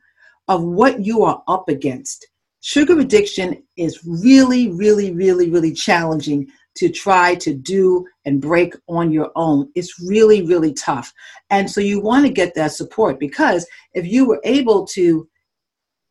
of 0.48 0.64
what 0.64 1.04
you 1.04 1.24
are 1.24 1.44
up 1.48 1.68
against. 1.68 2.28
Sugar 2.62 3.00
addiction 3.00 3.62
is 3.78 4.04
really, 4.06 4.70
really, 4.72 5.12
really, 5.12 5.50
really 5.50 5.74
challenging 5.74 6.48
to 6.76 6.90
try 6.90 7.36
to 7.36 7.54
do 7.54 8.06
and 8.26 8.42
break 8.42 8.74
on 8.88 9.12
your 9.12 9.32
own. 9.36 9.70
It's 9.76 10.00
really, 10.00 10.42
really 10.42 10.74
tough. 10.74 11.14
And 11.50 11.70
so 11.70 11.82
you 11.82 12.02
want 12.02 12.26
to 12.26 12.32
get 12.32 12.54
that 12.56 12.74
support 12.74 13.20
because 13.20 13.66
if 13.94 14.06
you 14.06 14.28
were 14.28 14.42
able 14.44 14.86
to 14.88 15.28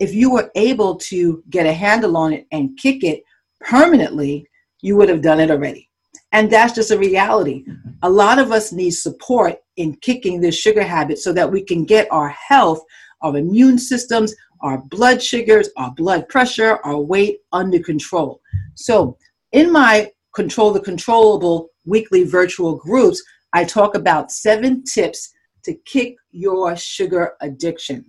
if 0.01 0.13
you 0.13 0.31
were 0.31 0.51
able 0.57 0.97
to 0.97 1.43
get 1.51 1.67
a 1.67 1.73
handle 1.73 2.17
on 2.17 2.33
it 2.33 2.47
and 2.51 2.77
kick 2.77 3.05
it 3.05 3.23
permanently, 3.61 4.47
you 4.83 4.97
would 4.97 5.09
have 5.09 5.23
done 5.23 5.41
it 5.41 5.51
already. 5.51 5.89
And 6.33 6.51
that's 6.51 6.75
just 6.75 6.91
a 6.91 6.99
reality. 6.99 7.65
A 8.03 8.11
lot 8.11 8.41
of 8.41 8.51
us 8.51 8.73
need 8.73 8.91
support 8.91 9.57
in 9.77 9.95
kicking 9.97 10.41
this 10.41 10.57
sugar 10.57 10.83
habit 10.83 11.19
so 11.19 11.33
that 11.33 11.51
we 11.51 11.63
can 11.63 11.85
get 11.85 12.11
our 12.11 12.29
health, 12.29 12.83
our 13.23 13.37
immune 13.37 13.79
systems, 13.79 14.35
our 14.61 14.79
blood 14.79 15.23
sugars, 15.23 15.69
our 15.77 15.93
blood 15.93 16.29
pressure, 16.29 16.81
our 16.85 16.99
weight 16.99 17.39
under 17.53 17.79
control. 17.79 18.41
So, 18.75 19.17
in 19.53 19.71
my 19.71 20.11
Control 20.35 20.73
the 20.73 20.81
Controllable 20.81 21.71
weekly 21.85 22.25
virtual 22.25 22.77
groups, 22.77 23.23
I 23.53 23.65
talk 23.65 23.95
about 23.95 24.33
seven 24.33 24.83
tips 24.85 25.33
to 25.65 25.75
kick 25.85 26.17
your 26.33 26.77
sugar 26.77 27.35
addiction. 27.41 28.05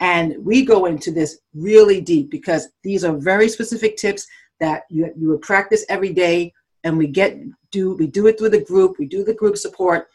And 0.00 0.34
we 0.44 0.64
go 0.64 0.86
into 0.86 1.10
this 1.10 1.38
really 1.54 2.00
deep 2.00 2.30
because 2.30 2.68
these 2.82 3.04
are 3.04 3.16
very 3.16 3.48
specific 3.48 3.96
tips 3.96 4.26
that 4.60 4.82
you, 4.90 5.12
you 5.16 5.28
would 5.28 5.42
practice 5.42 5.84
every 5.88 6.12
day 6.12 6.52
and 6.84 6.96
we 6.96 7.06
get 7.06 7.38
do 7.72 7.94
we 7.94 8.06
do 8.06 8.26
it 8.26 8.38
through 8.38 8.50
the 8.50 8.64
group, 8.64 8.96
we 8.98 9.06
do 9.06 9.24
the 9.24 9.34
group 9.34 9.56
support, 9.56 10.08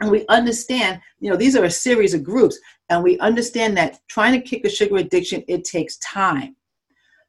and 0.00 0.10
we 0.10 0.24
understand, 0.28 1.00
you 1.20 1.30
know, 1.30 1.36
these 1.36 1.54
are 1.54 1.64
a 1.64 1.70
series 1.70 2.14
of 2.14 2.24
groups, 2.24 2.58
and 2.88 3.02
we 3.02 3.18
understand 3.18 3.76
that 3.76 4.00
trying 4.08 4.32
to 4.32 4.40
kick 4.40 4.64
a 4.64 4.70
sugar 4.70 4.96
addiction, 4.96 5.44
it 5.48 5.64
takes 5.64 5.98
time. 5.98 6.56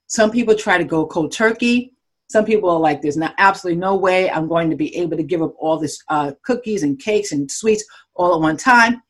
Some 0.08 0.32
people 0.32 0.56
try 0.56 0.78
to 0.78 0.84
go 0.84 1.06
cold 1.06 1.32
turkey. 1.32 1.93
Some 2.34 2.46
people 2.46 2.72
are 2.72 2.80
like, 2.80 3.00
there's 3.00 3.16
not 3.16 3.36
absolutely 3.38 3.80
no 3.80 3.96
way 3.96 4.28
I'm 4.28 4.48
going 4.48 4.72
to 4.72 4.76
be 4.76 4.96
able 4.98 5.18
to 5.18 5.22
give 5.22 5.44
up 5.44 5.54
all 5.60 5.78
this 5.78 6.00
uh, 6.10 6.32
cookies 6.44 6.82
and 6.82 6.98
cakes 6.98 7.32
and 7.32 7.50
sweets 7.50 7.86
all 8.16 8.34
at 8.34 8.42
one 8.42 8.58
time. 8.58 9.04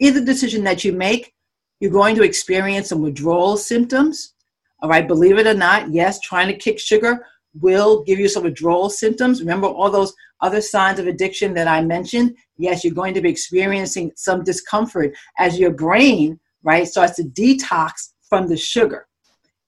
Either 0.00 0.22
decision 0.22 0.64
that 0.64 0.84
you 0.84 0.92
make, 0.92 1.32
you're 1.80 1.90
going 1.90 2.14
to 2.16 2.22
experience 2.22 2.90
some 2.90 3.00
withdrawal 3.00 3.56
symptoms. 3.56 4.34
All 4.82 4.90
right, 4.90 5.08
believe 5.08 5.38
it 5.38 5.46
or 5.46 5.54
not, 5.54 5.94
yes, 5.94 6.20
trying 6.20 6.46
to 6.48 6.58
kick 6.58 6.78
sugar 6.78 7.24
will 7.54 8.02
give 8.02 8.18
you 8.18 8.28
some 8.28 8.42
withdrawal 8.42 8.90
symptoms. 8.90 9.40
Remember 9.40 9.66
all 9.66 9.90
those 9.90 10.12
other 10.42 10.60
signs 10.60 10.98
of 10.98 11.06
addiction 11.06 11.54
that 11.54 11.68
I 11.68 11.80
mentioned? 11.80 12.36
Yes, 12.58 12.84
you're 12.84 12.92
going 12.92 13.14
to 13.14 13.22
be 13.22 13.30
experiencing 13.30 14.12
some 14.14 14.44
discomfort 14.44 15.16
as 15.38 15.58
your 15.58 15.70
brain, 15.70 16.38
right, 16.62 16.86
starts 16.86 17.16
to 17.16 17.22
detox 17.22 18.10
from 18.28 18.46
the 18.46 18.58
sugar. 18.58 19.06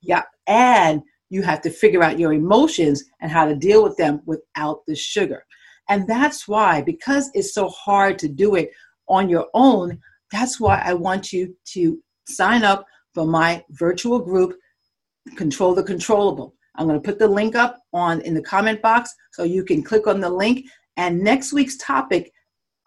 Yeah, 0.02 0.25
and 0.47 1.00
you 1.30 1.42
have 1.42 1.62
to 1.62 1.70
figure 1.70 2.02
out 2.02 2.18
your 2.18 2.32
emotions 2.32 3.04
and 3.20 3.30
how 3.30 3.46
to 3.46 3.54
deal 3.54 3.82
with 3.82 3.96
them 3.96 4.20
without 4.26 4.80
the 4.86 4.95
sugar. 4.95 5.45
And 5.88 6.06
that's 6.06 6.47
why, 6.47 6.82
because 6.82 7.30
it's 7.34 7.54
so 7.54 7.69
hard 7.69 8.19
to 8.21 8.28
do 8.28 8.56
it 8.56 8.71
on 9.08 9.28
your 9.28 9.47
own, 9.54 9.99
that's 10.30 10.60
why 10.60 10.82
I 10.84 10.95
want 10.95 11.32
you 11.32 11.56
to 11.73 11.99
sign 12.28 12.62
up 12.62 12.84
for 13.14 13.26
my 13.26 13.64
virtual 13.71 14.19
group, 14.19 14.56
Control 15.36 15.75
the 15.75 15.82
Controllable. 15.82 16.54
I'm 16.76 16.86
going 16.86 17.00
to 17.00 17.04
put 17.04 17.19
the 17.19 17.28
link 17.28 17.56
up 17.56 17.78
on 17.93 18.21
in 18.21 18.34
the 18.34 18.43
comment 18.43 18.80
box 18.80 19.12
so 19.32 19.43
you 19.43 19.64
can 19.64 19.82
click 19.82 20.06
on 20.06 20.21
the 20.21 20.30
link. 20.30 20.64
And 20.97 21.21
next 21.21 21.52
week's 21.52 21.76
topic, 21.76 22.32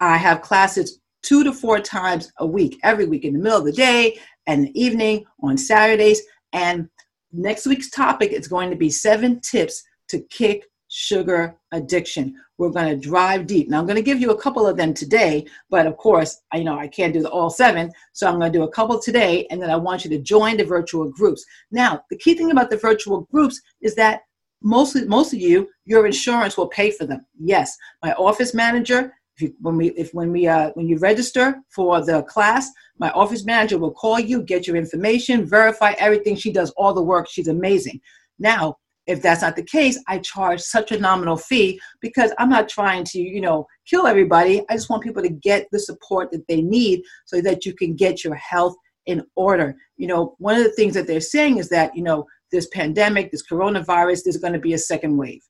I 0.00 0.16
have 0.16 0.40
classes 0.40 1.00
two 1.22 1.44
to 1.44 1.52
four 1.52 1.80
times 1.80 2.32
a 2.38 2.46
week, 2.46 2.78
every 2.82 3.06
week 3.06 3.24
in 3.24 3.34
the 3.34 3.38
middle 3.38 3.58
of 3.58 3.64
the 3.64 3.72
day 3.72 4.18
and 4.46 4.64
the 4.66 4.80
evening 4.80 5.24
on 5.42 5.56
Saturdays. 5.56 6.22
And 6.52 6.88
next 7.34 7.66
week's 7.66 7.90
topic 7.90 8.32
is 8.32 8.48
going 8.48 8.70
to 8.70 8.76
be 8.76 8.90
seven 8.90 9.40
tips 9.40 9.82
to 10.08 10.20
kick 10.30 10.64
sugar 10.88 11.56
addiction. 11.72 12.34
We're 12.56 12.70
going 12.70 12.88
to 12.88 13.08
drive 13.08 13.46
deep. 13.46 13.68
Now 13.68 13.80
I'm 13.80 13.86
going 13.86 13.96
to 13.96 14.02
give 14.02 14.20
you 14.20 14.30
a 14.30 14.40
couple 14.40 14.66
of 14.66 14.76
them 14.76 14.94
today, 14.94 15.44
but 15.68 15.86
of 15.86 15.96
course, 15.96 16.40
I 16.52 16.58
you 16.58 16.64
know 16.64 16.78
I 16.78 16.86
can't 16.86 17.12
do 17.12 17.22
the 17.22 17.30
all 17.30 17.50
seven, 17.50 17.90
so 18.12 18.28
I'm 18.28 18.38
going 18.38 18.52
to 18.52 18.58
do 18.58 18.64
a 18.64 18.70
couple 18.70 18.98
today 19.00 19.46
and 19.50 19.60
then 19.60 19.70
I 19.70 19.76
want 19.76 20.04
you 20.04 20.10
to 20.10 20.18
join 20.18 20.56
the 20.56 20.64
virtual 20.64 21.10
groups. 21.10 21.44
Now, 21.72 22.04
the 22.10 22.18
key 22.18 22.34
thing 22.34 22.50
about 22.50 22.70
the 22.70 22.76
virtual 22.76 23.22
groups 23.22 23.60
is 23.80 23.94
that 23.96 24.22
mostly 24.62 25.04
most 25.06 25.32
of 25.32 25.40
you 25.40 25.68
your 25.84 26.06
insurance 26.06 26.56
will 26.56 26.68
pay 26.68 26.90
for 26.90 27.06
them. 27.06 27.26
Yes, 27.38 27.76
my 28.02 28.12
office 28.14 28.54
manager 28.54 29.12
if 29.36 29.42
you, 29.42 29.54
when 29.60 29.76
we 29.76 29.88
if 29.90 30.12
when 30.14 30.30
we 30.30 30.46
uh, 30.46 30.70
when 30.74 30.88
you 30.88 30.98
register 30.98 31.56
for 31.74 32.00
the 32.04 32.22
class, 32.24 32.70
my 32.98 33.10
office 33.10 33.44
manager 33.44 33.78
will 33.78 33.90
call 33.92 34.20
you, 34.20 34.42
get 34.42 34.66
your 34.66 34.76
information, 34.76 35.44
verify 35.44 35.94
everything. 35.98 36.36
She 36.36 36.52
does 36.52 36.70
all 36.76 36.94
the 36.94 37.02
work. 37.02 37.28
She's 37.28 37.48
amazing. 37.48 38.00
Now, 38.38 38.76
if 39.06 39.20
that's 39.20 39.42
not 39.42 39.56
the 39.56 39.62
case, 39.62 40.02
I 40.08 40.18
charge 40.18 40.60
such 40.60 40.92
a 40.92 40.98
nominal 40.98 41.36
fee 41.36 41.80
because 42.00 42.32
I'm 42.38 42.48
not 42.48 42.68
trying 42.68 43.04
to, 43.04 43.18
you 43.18 43.40
know, 43.40 43.66
kill 43.86 44.06
everybody. 44.06 44.62
I 44.70 44.74
just 44.74 44.88
want 44.88 45.02
people 45.02 45.22
to 45.22 45.28
get 45.28 45.66
the 45.72 45.78
support 45.78 46.30
that 46.32 46.46
they 46.48 46.62
need 46.62 47.02
so 47.26 47.40
that 47.40 47.66
you 47.66 47.74
can 47.74 47.96
get 47.96 48.24
your 48.24 48.34
health 48.34 48.74
in 49.06 49.22
order. 49.34 49.76
You 49.96 50.06
know, 50.06 50.34
one 50.38 50.56
of 50.56 50.64
the 50.64 50.72
things 50.72 50.94
that 50.94 51.06
they're 51.06 51.20
saying 51.20 51.58
is 51.58 51.68
that, 51.68 51.94
you 51.94 52.02
know, 52.02 52.26
this 52.50 52.68
pandemic, 52.68 53.30
this 53.30 53.46
coronavirus, 53.46 54.22
there's 54.24 54.38
going 54.38 54.52
to 54.54 54.58
be 54.58 54.72
a 54.72 54.78
second 54.78 55.16
wave 55.16 55.42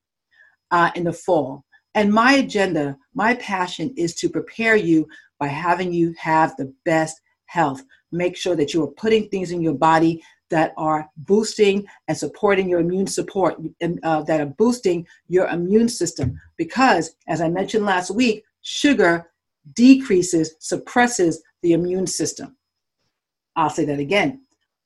uh, 0.71 0.91
in 0.97 1.05
the 1.05 1.13
fall. 1.13 1.65
And 1.95 2.13
my 2.13 2.35
agenda, 2.35 2.97
my 3.15 3.35
passion 3.35 3.95
is 3.97 4.15
to 4.17 4.29
prepare 4.29 4.77
you 4.77 5.07
by 5.39 5.47
having 5.47 5.93
you 5.93 6.15
have 6.19 6.57
the 6.57 6.73
best 6.85 7.21
health. 7.47 7.83
Make 8.11 8.37
sure 8.37 8.57
that 8.57 8.75
you 8.75 8.83
are 8.83 8.89
putting 8.89 9.29
things 9.29 9.51
in 9.53 9.61
your 9.61 9.75
body 9.75 10.23
that 10.51 10.73
are 10.77 11.09
boosting 11.17 11.87
and 12.09 12.17
supporting 12.17 12.69
your 12.69 12.81
immune 12.81 13.07
support, 13.07 13.57
uh, 13.83 14.23
that 14.23 14.41
are 14.41 14.47
boosting 14.47 15.07
your 15.29 15.49
immune 15.49 15.89
system. 15.89 16.41
Because, 16.57 17.17
as 17.27 17.41
I 17.41 17.49
mentioned 17.49 17.85
last 17.85 18.11
week, 18.11 18.45
sugar 18.61 19.31
decreases, 19.75 20.55
suppresses 20.59 21.43
the 21.63 21.73
immune 21.73 22.07
system. 22.07 22.57
I'll 23.57 23.71
say 23.71 23.85
that 23.87 23.99
again. 23.99 24.43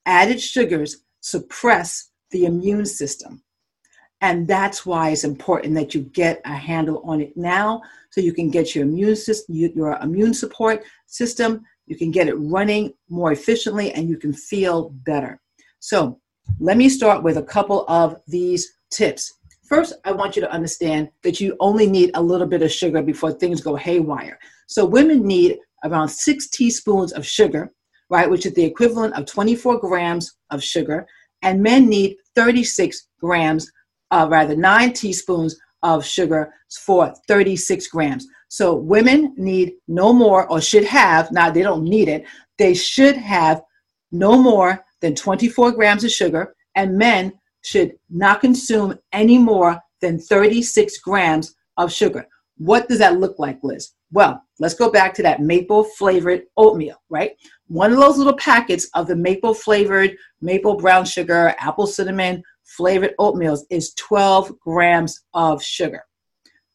Added 0.07 0.41
sugars 0.41 1.05
suppress 1.21 2.11
the 2.31 2.45
immune 2.45 2.87
system. 2.87 3.43
And 4.21 4.49
that's 4.49 4.85
why 4.85 5.11
it's 5.11 5.25
important 5.25 5.75
that 5.75 5.95
you 5.95 6.03
get 6.03 6.41
a 6.45 6.55
handle 6.55 7.03
on 7.05 7.21
it 7.21 7.37
now 7.37 7.83
so 8.11 8.21
you 8.21 8.33
can 8.33 8.51
get 8.51 8.75
your 8.75 8.85
immune 8.85 9.15
system, 9.15 9.55
your 9.55 9.97
immune 10.03 10.35
support 10.35 10.85
system, 11.07 11.65
you 11.87 11.97
can 11.97 12.11
get 12.11 12.29
it 12.29 12.35
running 12.35 12.93
more 13.09 13.33
efficiently 13.33 13.93
and 13.93 14.09
you 14.09 14.17
can 14.17 14.33
feel 14.33 14.91
better. 14.91 15.41
So 15.79 16.21
let 16.59 16.77
me 16.77 16.89
start 16.89 17.23
with 17.23 17.37
a 17.37 17.43
couple 17.43 17.85
of 17.89 18.21
these 18.27 18.79
tips. 18.91 19.35
First, 19.69 19.95
I 20.05 20.13
want 20.13 20.35
you 20.35 20.43
to 20.43 20.51
understand 20.51 21.11
that 21.23 21.41
you 21.41 21.57
only 21.61 21.87
need 21.87 22.11
a 22.15 22.23
little 22.23 22.47
bit 22.47 22.63
of 22.63 22.73
sugar 22.73 23.03
before 23.03 23.33
things 23.33 23.61
go 23.61 23.77
haywire. 23.77 24.39
So 24.67 24.85
women 24.85 25.27
need 25.27 25.59
around 25.85 26.09
six 26.09 26.49
teaspoons 26.49 27.13
of 27.13 27.27
sugar, 27.27 27.71
right, 28.11 28.29
which 28.29 28.47
is 28.47 28.55
the 28.55 28.65
equivalent 28.65 29.15
of 29.15 29.27
24 29.27 29.79
grams 29.79 30.37
of 30.51 30.63
sugar, 30.63 31.07
and 31.43 31.63
men 31.63 31.89
need 31.89 32.17
36 32.35 33.09
grams, 33.21 33.71
uh, 34.11 34.27
rather 34.31 34.57
nine 34.57 34.93
teaspoons 34.93 35.59
of 35.83 36.05
sugar 36.05 36.53
for 36.85 37.15
36 37.29 37.87
grams. 37.89 38.27
So 38.49 38.75
women 38.75 39.35
need 39.37 39.75
no 39.87 40.13
more 40.13 40.51
or 40.51 40.61
should 40.61 40.85
have, 40.85 41.31
now 41.33 41.51
they 41.51 41.63
don't 41.63 41.85
need 41.85 42.09
it, 42.09 42.25
they 42.59 42.75
should 42.75 43.17
have 43.17 43.63
no 44.11 44.41
more 44.41 44.85
than 45.01 45.15
24 45.15 45.73
grams 45.73 46.03
of 46.03 46.11
sugar, 46.11 46.55
and 46.75 46.97
men 46.97 47.33
should 47.63 47.93
not 48.09 48.41
consume 48.41 48.99
any 49.13 49.39
more 49.39 49.81
than 50.01 50.19
36 50.19 50.99
grams 50.99 51.55
of 51.77 51.93
sugar. 51.93 52.27
What 52.57 52.89
does 52.89 52.99
that 52.99 53.21
look 53.21 53.39
like, 53.39 53.59
Liz? 53.63 53.93
Well, 54.11 54.43
let's 54.59 54.75
go 54.75 54.91
back 54.91 55.13
to 55.15 55.23
that 55.23 55.43
maple 55.43 55.85
flavored 55.85 56.45
oatmeal, 56.57 56.97
right? 57.11 57.33
One 57.67 57.93
of 57.93 57.99
those 57.99 58.17
little 58.17 58.37
packets 58.37 58.89
of 58.95 59.07
the 59.07 59.17
maple 59.17 59.53
flavored 59.53 60.17
maple 60.41 60.77
brown 60.77 61.05
sugar, 61.05 61.55
apple 61.59 61.87
cinnamon 61.87 62.43
flavored 62.77 63.15
oatmeal 63.19 63.61
is 63.71 63.95
12 63.95 64.59
grams 64.61 65.25
of 65.35 65.63
sugar. 65.63 66.03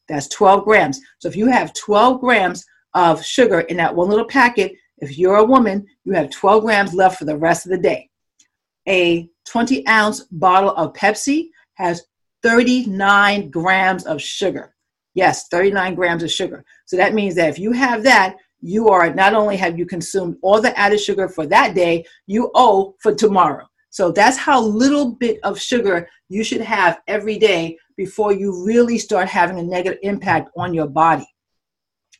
That's 0.09 0.27
12 0.27 0.65
grams. 0.65 0.99
So 1.19 1.29
if 1.29 1.35
you 1.35 1.47
have 1.47 1.73
12 1.73 2.19
grams 2.19 2.65
of 2.93 3.23
sugar 3.23 3.61
in 3.61 3.77
that 3.77 3.95
one 3.95 4.09
little 4.09 4.27
packet, 4.27 4.73
If 5.03 5.17
you're 5.17 5.37
a 5.37 5.43
woman, 5.43 5.85
you 6.05 6.13
have 6.13 6.29
12 6.29 6.63
grams 6.63 6.93
left 6.93 7.19
for 7.19 7.25
the 7.25 7.37
rest 7.37 7.65
of 7.65 7.71
the 7.71 7.77
day. 7.77 8.09
A 8.87 9.29
20 9.47 9.85
ounce 9.87 10.21
bottle 10.31 10.71
of 10.71 10.93
Pepsi 10.93 11.49
has 11.73 12.03
39 12.41 13.49
grams 13.49 14.05
of 14.05 14.21
sugar. 14.21 14.75
Yes, 15.13 15.47
39 15.49 15.95
grams 15.95 16.23
of 16.23 16.31
sugar. 16.31 16.63
So 16.85 16.95
that 16.97 17.13
means 17.13 17.35
that 17.35 17.49
if 17.49 17.59
you 17.59 17.73
have 17.73 18.03
that, 18.03 18.37
you 18.61 18.87
are 18.89 19.13
not 19.13 19.33
only 19.33 19.57
have 19.57 19.77
you 19.77 19.85
consumed 19.85 20.37
all 20.41 20.61
the 20.61 20.77
added 20.79 21.01
sugar 21.01 21.27
for 21.27 21.45
that 21.47 21.75
day, 21.75 22.05
you 22.25 22.49
owe 22.55 22.95
for 23.01 23.13
tomorrow. 23.13 23.67
So 23.93 24.11
that's 24.11 24.37
how 24.37 24.59
little 24.59 25.11
bit 25.11 25.39
of 25.43 25.61
sugar 25.61 26.09
you 26.27 26.43
should 26.43 26.61
have 26.61 27.01
every 27.07 27.37
day 27.37 27.77
before 27.95 28.33
you 28.33 28.65
really 28.65 28.97
start 28.97 29.27
having 29.29 29.59
a 29.59 29.63
negative 29.63 29.99
impact 30.01 30.49
on 30.57 30.73
your 30.73 30.87
body. 30.87 31.27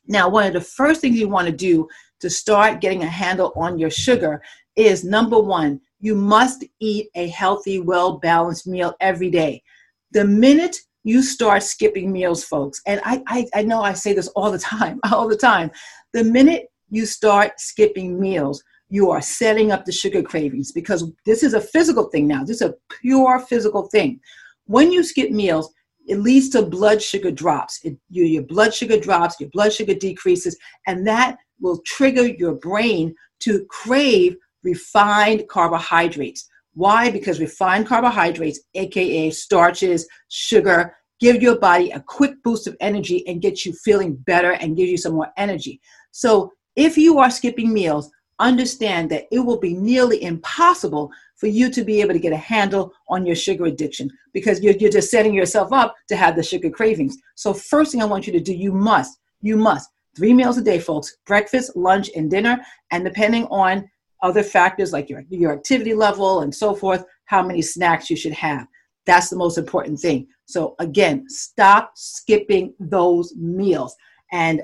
Now, 0.06 0.30
one 0.30 0.46
of 0.46 0.54
the 0.54 0.62
first 0.62 1.02
things 1.02 1.18
you 1.18 1.28
want 1.28 1.48
to 1.48 1.52
do 1.52 1.88
to 2.20 2.30
start 2.30 2.80
getting 2.80 3.02
a 3.02 3.08
handle 3.08 3.54
on 3.56 3.80
your 3.80 3.90
sugar 3.90 4.44
is 4.76 5.04
number 5.04 5.40
one, 5.40 5.82
you 6.00 6.14
must 6.14 6.64
eat 6.80 7.08
a 7.16 7.30
healthy, 7.30 7.80
well 7.80 8.20
balanced 8.20 8.68
meal 8.68 8.94
every 9.00 9.32
day. 9.32 9.64
The 10.12 10.26
minute 10.26 10.78
you 11.04 11.24
start 11.24 11.64
skipping 11.64 12.12
meals, 12.12 12.44
folks, 12.44 12.84
and 12.86 13.02
I, 13.04 13.24
I, 13.26 13.48
I 13.56 13.64
know 13.64 13.82
I 13.82 13.94
say 13.94 14.14
this 14.14 14.28
all 14.36 14.52
the 14.52 14.60
time, 14.60 15.00
all 15.12 15.28
the 15.28 15.36
time, 15.36 15.72
the 16.14 16.24
minute 16.24 16.68
you 16.92 17.08
start 17.08 17.60
skipping 17.60 18.20
meals, 18.20 18.64
you 18.94 19.10
are 19.10 19.22
setting 19.22 19.72
up 19.72 19.86
the 19.86 19.92
sugar 19.92 20.22
cravings 20.22 20.72
because 20.72 21.12
this 21.26 21.42
is 21.42 21.56
a 21.56 21.60
physical 21.60 22.04
thing 22.12 22.28
now. 22.28 22.44
This 22.44 22.62
is 22.62 22.70
a 22.70 22.76
pure 23.02 23.40
physical 23.40 23.88
thing. 23.88 24.20
When 24.66 24.92
you 24.92 25.04
skip 25.04 25.32
meals, 25.32 25.74
it 26.06 26.20
leads 26.20 26.50
to 26.50 26.62
blood 26.62 27.02
sugar 27.02 27.32
drops. 27.32 27.80
It, 27.84 27.98
your, 28.10 28.28
your 28.28 28.44
blood 28.44 28.72
sugar 28.72 29.00
drops, 29.00 29.40
your 29.40 29.50
blood 29.50 29.74
sugar 29.74 29.96
decreases, 29.96 30.56
and 30.86 31.08
that 31.08 31.38
will 31.60 31.82
trigger 31.88 32.28
your 32.28 32.54
brain 32.54 33.16
to 33.40 33.66
crave 33.66 34.36
refined 34.62 35.48
carbohydrates. 35.50 36.48
Why? 36.76 37.10
Because 37.10 37.40
refined 37.40 37.88
carbohydrates, 37.88 38.60
aka 38.76 39.32
starches, 39.32 40.08
sugar, 40.28 40.96
give 41.20 41.42
your 41.42 41.58
body 41.58 41.90
a 41.90 42.00
quick 42.00 42.36
boost 42.44 42.68
of 42.68 42.78
energy 42.80 43.28
and 43.28 43.42
get 43.42 43.66
you 43.66 43.74
feeling 43.74 44.14
better 44.14 44.52
and 44.52 44.78
give 44.78 44.88
you 44.88 44.98
some 44.98 45.14
more 45.14 45.30
energy. 45.36 45.82
So 46.12 46.52
if 46.76 46.96
you 46.96 47.18
are 47.18 47.32
skipping 47.32 47.74
meals, 47.74 48.12
understand 48.40 49.10
that 49.12 49.26
it 49.32 49.40
will 49.40 49.60
be 49.60 49.74
nearly 49.74 50.24
impossible 50.24 51.12
for 51.36 51.48
you 51.48 51.70
to 51.72 51.84
be 51.84 52.02
able 52.02 52.14
to 52.14 52.20
get 52.20 52.34
a 52.34 52.38
handle 52.38 52.94
on 53.10 53.26
your 53.26 53.36
sugar 53.36 53.66
addiction 53.66 54.10
because 54.34 54.62
you're, 54.62 54.74
you're 54.76 54.92
just 54.92 55.12
setting 55.12 55.34
yourself 55.34 55.72
up 55.72 55.96
to 56.08 56.16
have 56.16 56.36
the 56.36 56.44
sugar 56.44 56.70
cravings. 56.70 57.18
So 57.36 57.54
first 57.54 57.92
thing 57.92 58.02
I 58.02 58.06
want 58.06 58.28
you 58.28 58.34
to 58.34 58.40
do, 58.40 58.54
you 58.54 58.72
must, 58.72 59.20
you 59.42 59.58
must, 59.58 59.90
three 60.16 60.34
meals 60.34 60.58
a 60.58 60.62
day, 60.62 60.80
folks, 60.80 61.18
breakfast, 61.26 61.76
lunch, 61.76 62.10
and 62.16 62.30
dinner. 62.30 62.60
And 62.92 63.04
depending 63.04 63.46
on 63.46 63.90
other 64.22 64.44
factors 64.44 64.94
like 64.94 65.10
your, 65.10 65.24
your 65.30 65.54
activity 65.54 65.94
level 65.94 66.42
and 66.42 66.54
so 66.54 66.74
forth, 66.74 67.04
how 67.26 67.44
many 67.44 67.62
snacks 67.62 68.10
you 68.10 68.16
should 68.16 68.34
have. 68.34 68.68
That's 69.06 69.30
the 69.30 69.36
most 69.36 69.58
important 69.58 70.00
thing. 70.00 70.28
So 70.46 70.76
again, 70.80 71.26
stop 71.28 71.92
skipping 71.96 72.74
those 72.80 73.36
meals. 73.36 73.96
And 74.34 74.64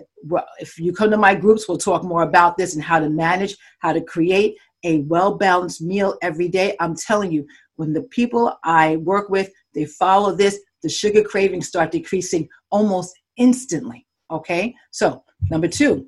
if 0.60 0.80
you 0.80 0.92
come 0.92 1.12
to 1.12 1.18
my 1.18 1.36
groups, 1.36 1.70
we'll 1.70 1.78
talk 1.78 2.04
more 2.04 2.24
about 2.24 2.58
this 2.58 2.74
and 2.74 2.84
how 2.84 3.00
to 3.00 3.08
manage, 3.08 3.56
how 3.78 3.94
to 3.94 4.02
create 4.02 4.58
a 4.84 5.00
well 5.02 5.38
balanced 5.38 5.82
meal 5.82 6.18
every 6.24 6.50
day. 6.50 6.76
I'm 6.80 6.96
telling 6.96 7.32
you, 7.32 7.46
when 7.76 7.94
the 7.94 8.02
people 8.04 8.58
I 8.64 8.96
work 8.98 9.30
with, 9.30 9.52
they 9.76 9.86
follow 9.86 10.36
this, 10.36 10.60
the 10.82 10.90
sugar 10.90 11.24
cravings 11.24 11.68
start 11.68 11.92
decreasing 11.92 12.50
almost 12.72 13.14
instantly. 13.38 14.08
Okay, 14.32 14.74
so 14.90 15.24
number 15.52 15.68
two, 15.68 16.08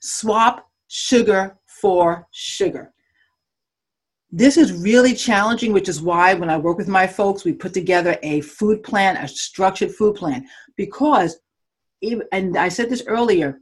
swap 0.00 0.66
sugar 0.88 1.58
for 1.66 2.26
sugar. 2.30 2.94
This 4.32 4.56
is 4.56 4.72
really 4.72 5.12
challenging, 5.12 5.74
which 5.74 5.88
is 5.88 6.00
why 6.00 6.32
when 6.32 6.48
I 6.48 6.56
work 6.56 6.78
with 6.78 6.88
my 6.88 7.06
folks, 7.06 7.44
we 7.44 7.52
put 7.52 7.74
together 7.74 8.16
a 8.22 8.40
food 8.40 8.82
plan, 8.82 9.18
a 9.18 9.28
structured 9.28 9.92
food 9.94 10.14
plan, 10.14 10.46
because, 10.76 11.36
and 12.02 12.56
I 12.56 12.68
said 12.68 12.90
this 12.90 13.04
earlier, 13.06 13.60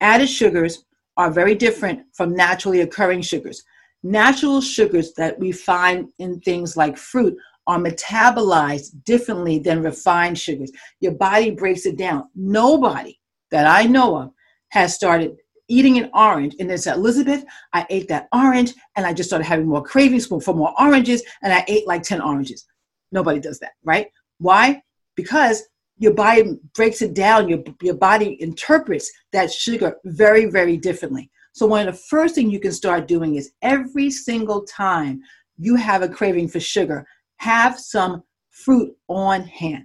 added 0.00 0.28
sugars 0.28 0.84
are 1.16 1.30
very 1.30 1.54
different 1.54 2.02
from 2.14 2.34
naturally 2.34 2.80
occurring 2.80 3.22
sugars. 3.22 3.62
Natural 4.02 4.60
sugars 4.60 5.12
that 5.14 5.38
we 5.38 5.52
find 5.52 6.08
in 6.18 6.40
things 6.40 6.76
like 6.76 6.96
fruit 6.96 7.36
are 7.66 7.78
metabolized 7.78 9.04
differently 9.04 9.58
than 9.58 9.82
refined 9.82 10.38
sugars. 10.38 10.72
Your 11.00 11.12
body 11.12 11.50
breaks 11.50 11.86
it 11.86 11.98
down. 11.98 12.24
Nobody 12.34 13.20
that 13.50 13.66
I 13.66 13.84
know 13.84 14.16
of 14.16 14.30
has 14.70 14.94
started 14.94 15.36
eating 15.68 15.98
an 15.98 16.10
orange 16.14 16.56
and 16.58 16.68
then 16.68 16.78
said, 16.78 16.96
Elizabeth, 16.96 17.44
I 17.72 17.86
ate 17.90 18.08
that 18.08 18.28
orange 18.32 18.74
and 18.96 19.06
I 19.06 19.12
just 19.12 19.28
started 19.28 19.44
having 19.44 19.68
more 19.68 19.82
cravings 19.82 20.26
for, 20.26 20.40
more 20.54 20.74
oranges 20.80 21.22
and 21.42 21.52
I 21.52 21.64
ate 21.68 21.86
like 21.86 22.02
10 22.02 22.20
oranges. 22.20 22.66
Nobody 23.12 23.38
does 23.40 23.60
that, 23.60 23.72
right? 23.84 24.08
Why? 24.38 24.82
Because 25.14 25.62
your 26.00 26.12
body 26.12 26.58
breaks 26.74 27.00
it 27.00 27.14
down, 27.14 27.48
your, 27.48 27.62
your 27.80 27.94
body 27.94 28.36
interprets 28.42 29.08
that 29.32 29.52
sugar 29.52 29.96
very, 30.04 30.46
very 30.46 30.76
differently. 30.76 31.30
So, 31.52 31.66
one 31.66 31.86
of 31.86 31.94
the 31.94 32.00
first 32.10 32.34
things 32.34 32.52
you 32.52 32.58
can 32.58 32.72
start 32.72 33.06
doing 33.06 33.36
is 33.36 33.52
every 33.62 34.10
single 34.10 34.64
time 34.64 35.20
you 35.56 35.76
have 35.76 36.02
a 36.02 36.08
craving 36.08 36.48
for 36.48 36.58
sugar, 36.58 37.06
have 37.36 37.78
some 37.78 38.24
fruit 38.50 38.92
on 39.06 39.44
hand. 39.44 39.84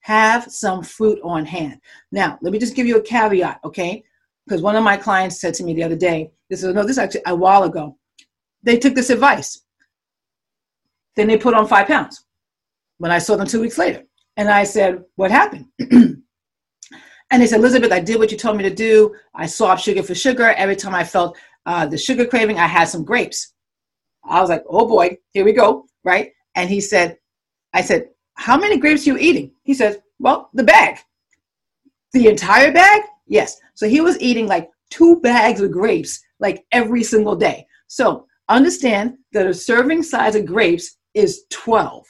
Have 0.00 0.50
some 0.52 0.82
fruit 0.82 1.18
on 1.22 1.46
hand. 1.46 1.78
Now, 2.10 2.38
let 2.42 2.52
me 2.52 2.58
just 2.58 2.74
give 2.74 2.86
you 2.86 2.96
a 2.98 3.02
caveat, 3.02 3.60
okay? 3.64 4.02
because 4.46 4.62
one 4.62 4.76
of 4.76 4.84
my 4.84 4.96
clients 4.96 5.40
said 5.40 5.54
to 5.54 5.64
me 5.64 5.74
the 5.74 5.82
other 5.82 5.96
day, 5.96 6.30
this 6.50 6.62
is 6.62 6.74
no, 6.74 6.82
this 6.82 6.92
is 6.92 6.98
actually 6.98 7.22
a 7.26 7.34
while 7.34 7.62
ago. 7.64 7.96
They 8.62 8.78
took 8.78 8.94
this 8.94 9.10
advice. 9.10 9.62
Then 11.16 11.28
they 11.28 11.36
put 11.36 11.54
on 11.54 11.66
five 11.66 11.86
pounds. 11.86 12.24
When 12.98 13.10
I 13.10 13.18
saw 13.18 13.36
them 13.36 13.46
two 13.46 13.60
weeks 13.60 13.78
later, 13.78 14.04
and 14.36 14.48
I 14.48 14.64
said, 14.64 15.04
"What 15.16 15.30
happened?" 15.30 15.66
and 15.90 16.22
they 17.30 17.46
said, 17.46 17.60
"Elizabeth, 17.60 17.92
I 17.92 18.00
did 18.00 18.18
what 18.18 18.30
you 18.30 18.38
told 18.38 18.56
me 18.56 18.62
to 18.64 18.74
do. 18.74 19.14
I 19.34 19.46
swapped 19.46 19.82
sugar 19.82 20.02
for 20.02 20.14
sugar. 20.14 20.50
Every 20.52 20.76
time 20.76 20.94
I 20.94 21.04
felt 21.04 21.36
uh, 21.66 21.86
the 21.86 21.98
sugar 21.98 22.26
craving, 22.26 22.58
I 22.58 22.66
had 22.66 22.84
some 22.84 23.04
grapes." 23.04 23.54
I 24.24 24.40
was 24.40 24.50
like, 24.50 24.64
"Oh 24.68 24.86
boy, 24.86 25.18
here 25.32 25.44
we 25.44 25.52
go!" 25.52 25.86
Right? 26.04 26.32
And 26.54 26.68
he 26.68 26.80
said, 26.80 27.18
"I 27.72 27.82
said, 27.82 28.08
how 28.34 28.58
many 28.58 28.78
grapes 28.78 29.06
are 29.06 29.10
you 29.10 29.18
eating?" 29.18 29.52
He 29.62 29.74
says, 29.74 29.98
"Well, 30.18 30.50
the 30.54 30.64
bag." 30.64 30.98
The 32.12 32.28
entire 32.28 32.72
bag? 32.72 33.02
Yes. 33.26 33.58
So 33.74 33.88
he 33.88 34.00
was 34.00 34.20
eating 34.20 34.46
like 34.46 34.68
two 34.90 35.20
bags 35.20 35.60
of 35.60 35.72
grapes 35.72 36.22
like 36.40 36.64
every 36.72 37.02
single 37.02 37.34
day. 37.34 37.66
So 37.86 38.26
understand 38.48 39.16
that 39.32 39.46
a 39.46 39.54
serving 39.54 40.02
size 40.02 40.34
of 40.34 40.44
grapes 40.44 40.98
is 41.14 41.44
12. 41.50 42.06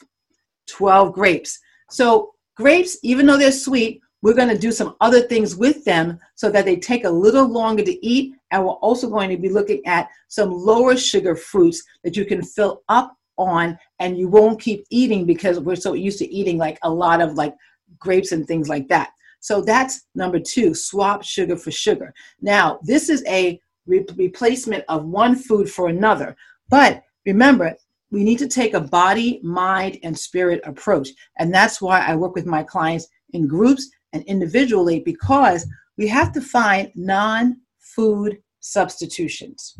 12 0.67 1.13
grapes. 1.13 1.59
So 1.93 2.33
grapes, 2.55 2.97
even 3.03 3.27
though 3.27 3.37
they're 3.37 3.51
sweet, 3.51 4.01
we're 4.23 4.33
going 4.33 4.49
to 4.49 4.57
do 4.57 4.71
some 4.71 4.95
other 4.99 5.21
things 5.21 5.55
with 5.55 5.85
them 5.85 6.17
so 6.33 6.49
that 6.49 6.65
they 6.65 6.77
take 6.77 7.03
a 7.03 7.09
little 7.09 7.47
longer 7.47 7.83
to 7.83 8.05
eat. 8.05 8.33
And 8.49 8.63
we're 8.63 8.71
also 8.71 9.09
going 9.09 9.29
to 9.29 9.37
be 9.37 9.49
looking 9.49 9.85
at 9.85 10.09
some 10.27 10.51
lower 10.51 10.97
sugar 10.97 11.35
fruits 11.35 11.83
that 12.03 12.15
you 12.15 12.25
can 12.25 12.41
fill 12.41 12.81
up 12.89 13.15
on 13.37 13.77
and 13.99 14.17
you 14.17 14.27
won't 14.27 14.59
keep 14.59 14.85
eating 14.89 15.25
because 15.25 15.59
we're 15.59 15.75
so 15.75 15.93
used 15.93 16.19
to 16.19 16.33
eating 16.33 16.57
like 16.57 16.79
a 16.81 16.89
lot 16.89 17.21
of 17.21 17.33
like 17.33 17.53
grapes 17.99 18.31
and 18.31 18.47
things 18.47 18.69
like 18.69 18.87
that. 18.87 19.11
So 19.39 19.61
that's 19.61 20.07
number 20.15 20.39
two 20.39 20.73
swap 20.73 21.23
sugar 21.23 21.57
for 21.57 21.69
sugar. 21.69 22.13
Now, 22.41 22.79
this 22.81 23.09
is 23.09 23.23
a 23.27 23.59
re- 23.85 24.05
replacement 24.15 24.83
of 24.87 25.05
one 25.05 25.35
food 25.35 25.69
for 25.69 25.89
another. 25.89 26.35
But 26.69 27.03
remember, 27.25 27.75
we 28.13 28.23
need 28.23 28.37
to 28.37 28.47
take 28.47 28.75
a 28.75 28.79
body, 28.79 29.39
mind, 29.41 29.97
and 30.03 30.17
spirit 30.17 30.61
approach. 30.65 31.09
And 31.39 31.51
that's 31.51 31.81
why 31.81 31.99
I 31.99 32.15
work 32.15 32.35
with 32.35 32.45
my 32.45 32.61
clients 32.61 33.07
in 33.31 33.47
groups 33.47 33.89
and 34.13 34.23
individually 34.25 34.99
because 34.99 35.67
we 35.97 36.07
have 36.09 36.31
to 36.33 36.41
find 36.41 36.91
non 36.93 37.57
food 37.79 38.37
substitutions. 38.59 39.75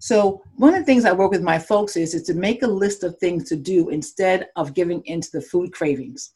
So, 0.00 0.42
one 0.56 0.74
of 0.74 0.80
the 0.80 0.84
things 0.84 1.06
I 1.06 1.12
work 1.12 1.30
with 1.30 1.42
my 1.42 1.58
folks 1.58 1.96
is, 1.96 2.12
is 2.12 2.24
to 2.24 2.34
make 2.34 2.62
a 2.62 2.66
list 2.66 3.04
of 3.04 3.16
things 3.16 3.48
to 3.48 3.56
do 3.56 3.88
instead 3.88 4.48
of 4.56 4.74
giving 4.74 5.02
into 5.06 5.30
the 5.32 5.40
food 5.40 5.72
cravings. 5.72 6.32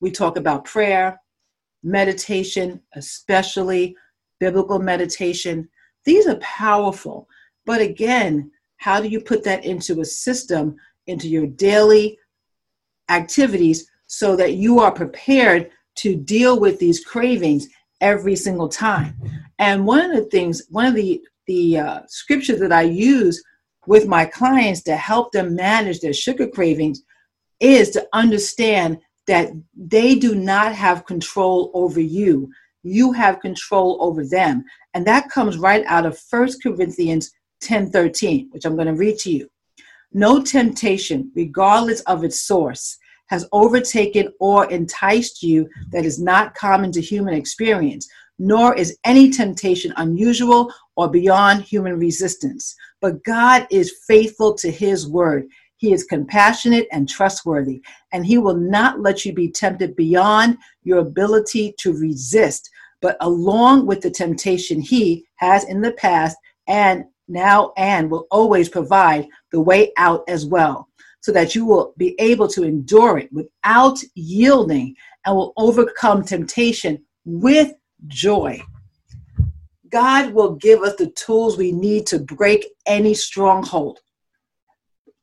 We 0.00 0.10
talk 0.10 0.36
about 0.36 0.66
prayer, 0.66 1.18
meditation, 1.82 2.82
especially 2.94 3.96
biblical 4.38 4.78
meditation. 4.78 5.70
These 6.04 6.26
are 6.26 6.36
powerful. 6.36 7.26
But 7.64 7.80
again, 7.80 8.50
how 8.82 9.00
do 9.00 9.06
you 9.06 9.20
put 9.20 9.44
that 9.44 9.64
into 9.64 10.00
a 10.00 10.04
system, 10.04 10.74
into 11.06 11.28
your 11.28 11.46
daily 11.46 12.18
activities, 13.08 13.86
so 14.08 14.34
that 14.34 14.54
you 14.54 14.80
are 14.80 14.90
prepared 14.90 15.70
to 15.94 16.16
deal 16.16 16.58
with 16.58 16.80
these 16.80 17.04
cravings 17.04 17.68
every 18.00 18.34
single 18.34 18.68
time? 18.68 19.16
And 19.60 19.86
one 19.86 20.10
of 20.10 20.16
the 20.16 20.30
things, 20.30 20.62
one 20.68 20.86
of 20.86 20.94
the, 20.94 21.22
the 21.46 21.78
uh, 21.78 22.00
scriptures 22.08 22.58
that 22.58 22.72
I 22.72 22.82
use 22.82 23.40
with 23.86 24.08
my 24.08 24.24
clients 24.24 24.82
to 24.82 24.96
help 24.96 25.30
them 25.30 25.54
manage 25.54 26.00
their 26.00 26.12
sugar 26.12 26.48
cravings 26.48 27.02
is 27.60 27.90
to 27.90 28.08
understand 28.12 28.98
that 29.28 29.50
they 29.76 30.16
do 30.16 30.34
not 30.34 30.74
have 30.74 31.06
control 31.06 31.70
over 31.72 32.00
you. 32.00 32.50
you 32.82 33.12
have 33.12 33.38
control 33.38 33.96
over 34.00 34.26
them. 34.26 34.64
And 34.92 35.06
that 35.06 35.30
comes 35.30 35.56
right 35.56 35.84
out 35.86 36.04
of 36.04 36.20
1 36.28 36.48
Corinthians 36.60 37.30
10 37.62 37.90
13, 37.90 38.48
which 38.50 38.64
I'm 38.64 38.76
going 38.76 38.88
to 38.88 38.94
read 38.94 39.18
to 39.18 39.30
you. 39.30 39.48
No 40.12 40.42
temptation, 40.42 41.32
regardless 41.34 42.00
of 42.02 42.24
its 42.24 42.42
source, 42.42 42.98
has 43.28 43.48
overtaken 43.52 44.28
or 44.40 44.70
enticed 44.70 45.42
you 45.42 45.66
that 45.90 46.04
is 46.04 46.20
not 46.20 46.54
common 46.54 46.92
to 46.92 47.00
human 47.00 47.32
experience, 47.32 48.06
nor 48.38 48.74
is 48.74 48.98
any 49.04 49.30
temptation 49.30 49.94
unusual 49.96 50.70
or 50.96 51.08
beyond 51.08 51.62
human 51.62 51.98
resistance. 51.98 52.74
But 53.00 53.24
God 53.24 53.66
is 53.70 54.00
faithful 54.06 54.54
to 54.56 54.70
his 54.70 55.08
word. 55.08 55.46
He 55.76 55.92
is 55.92 56.04
compassionate 56.04 56.86
and 56.92 57.08
trustworthy, 57.08 57.82
and 58.12 58.26
he 58.26 58.36
will 58.36 58.56
not 58.56 59.00
let 59.00 59.24
you 59.24 59.32
be 59.32 59.50
tempted 59.50 59.96
beyond 59.96 60.58
your 60.82 60.98
ability 60.98 61.74
to 61.78 61.92
resist. 61.92 62.68
But 63.00 63.16
along 63.20 63.86
with 63.86 64.02
the 64.02 64.10
temptation, 64.10 64.80
he 64.80 65.24
has 65.36 65.64
in 65.64 65.80
the 65.80 65.92
past 65.92 66.36
and 66.68 67.04
now 67.32 67.72
and 67.76 68.10
will 68.10 68.26
always 68.30 68.68
provide 68.68 69.26
the 69.50 69.60
way 69.60 69.92
out 69.96 70.22
as 70.28 70.46
well, 70.46 70.88
so 71.20 71.32
that 71.32 71.54
you 71.54 71.64
will 71.64 71.94
be 71.96 72.14
able 72.20 72.46
to 72.48 72.62
endure 72.62 73.18
it 73.18 73.32
without 73.32 73.98
yielding 74.14 74.94
and 75.24 75.34
will 75.34 75.52
overcome 75.56 76.22
temptation 76.22 77.02
with 77.24 77.72
joy. 78.06 78.60
God 79.88 80.32
will 80.32 80.54
give 80.54 80.82
us 80.82 80.96
the 80.96 81.10
tools 81.10 81.56
we 81.56 81.70
need 81.70 82.06
to 82.06 82.18
break 82.18 82.66
any 82.86 83.14
stronghold. 83.14 84.00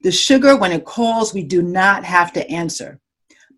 The 0.01 0.11
sugar, 0.11 0.55
when 0.55 0.71
it 0.71 0.85
calls, 0.85 1.33
we 1.33 1.43
do 1.43 1.61
not 1.61 2.03
have 2.05 2.31
to 2.33 2.49
answer. 2.49 2.99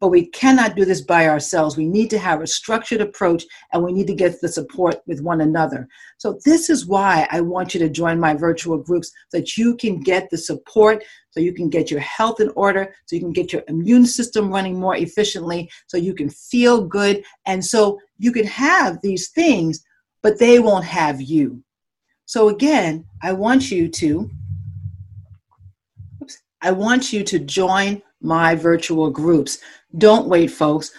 But 0.01 0.09
we 0.09 0.25
cannot 0.25 0.75
do 0.75 0.83
this 0.83 1.01
by 1.01 1.27
ourselves. 1.27 1.77
We 1.77 1.85
need 1.85 2.09
to 2.09 2.17
have 2.17 2.41
a 2.41 2.47
structured 2.47 3.01
approach 3.01 3.43
and 3.71 3.83
we 3.83 3.93
need 3.93 4.07
to 4.07 4.15
get 4.15 4.41
the 4.41 4.49
support 4.49 4.95
with 5.05 5.21
one 5.21 5.41
another. 5.41 5.87
So, 6.17 6.39
this 6.43 6.71
is 6.71 6.87
why 6.87 7.27
I 7.29 7.39
want 7.41 7.75
you 7.75 7.79
to 7.81 7.89
join 7.89 8.19
my 8.19 8.33
virtual 8.33 8.79
groups 8.79 9.11
so 9.29 9.37
that 9.37 9.57
you 9.57 9.75
can 9.75 9.99
get 10.01 10.31
the 10.31 10.39
support, 10.39 11.03
so 11.29 11.39
you 11.39 11.53
can 11.53 11.69
get 11.69 11.91
your 11.91 11.99
health 11.99 12.41
in 12.41 12.49
order, 12.55 12.93
so 13.05 13.15
you 13.15 13.21
can 13.21 13.31
get 13.31 13.53
your 13.53 13.61
immune 13.67 14.07
system 14.07 14.51
running 14.51 14.79
more 14.79 14.95
efficiently, 14.95 15.69
so 15.85 15.97
you 15.97 16.15
can 16.15 16.31
feel 16.31 16.83
good. 16.83 17.23
And 17.45 17.63
so 17.63 17.99
you 18.17 18.31
can 18.31 18.47
have 18.47 18.97
these 19.03 19.29
things, 19.29 19.83
but 20.23 20.39
they 20.39 20.57
won't 20.57 20.85
have 20.85 21.21
you. 21.21 21.63
So, 22.25 22.49
again, 22.49 23.05
I 23.21 23.33
want 23.33 23.69
you 23.69 23.87
to. 23.87 24.31
Oops, 26.23 26.41
I 26.63 26.71
want 26.71 27.13
you 27.13 27.23
to 27.23 27.37
join 27.37 28.01
my 28.21 28.55
virtual 28.55 29.09
groups. 29.09 29.59
Don't 29.97 30.27
wait, 30.27 30.47
folks. 30.47 30.91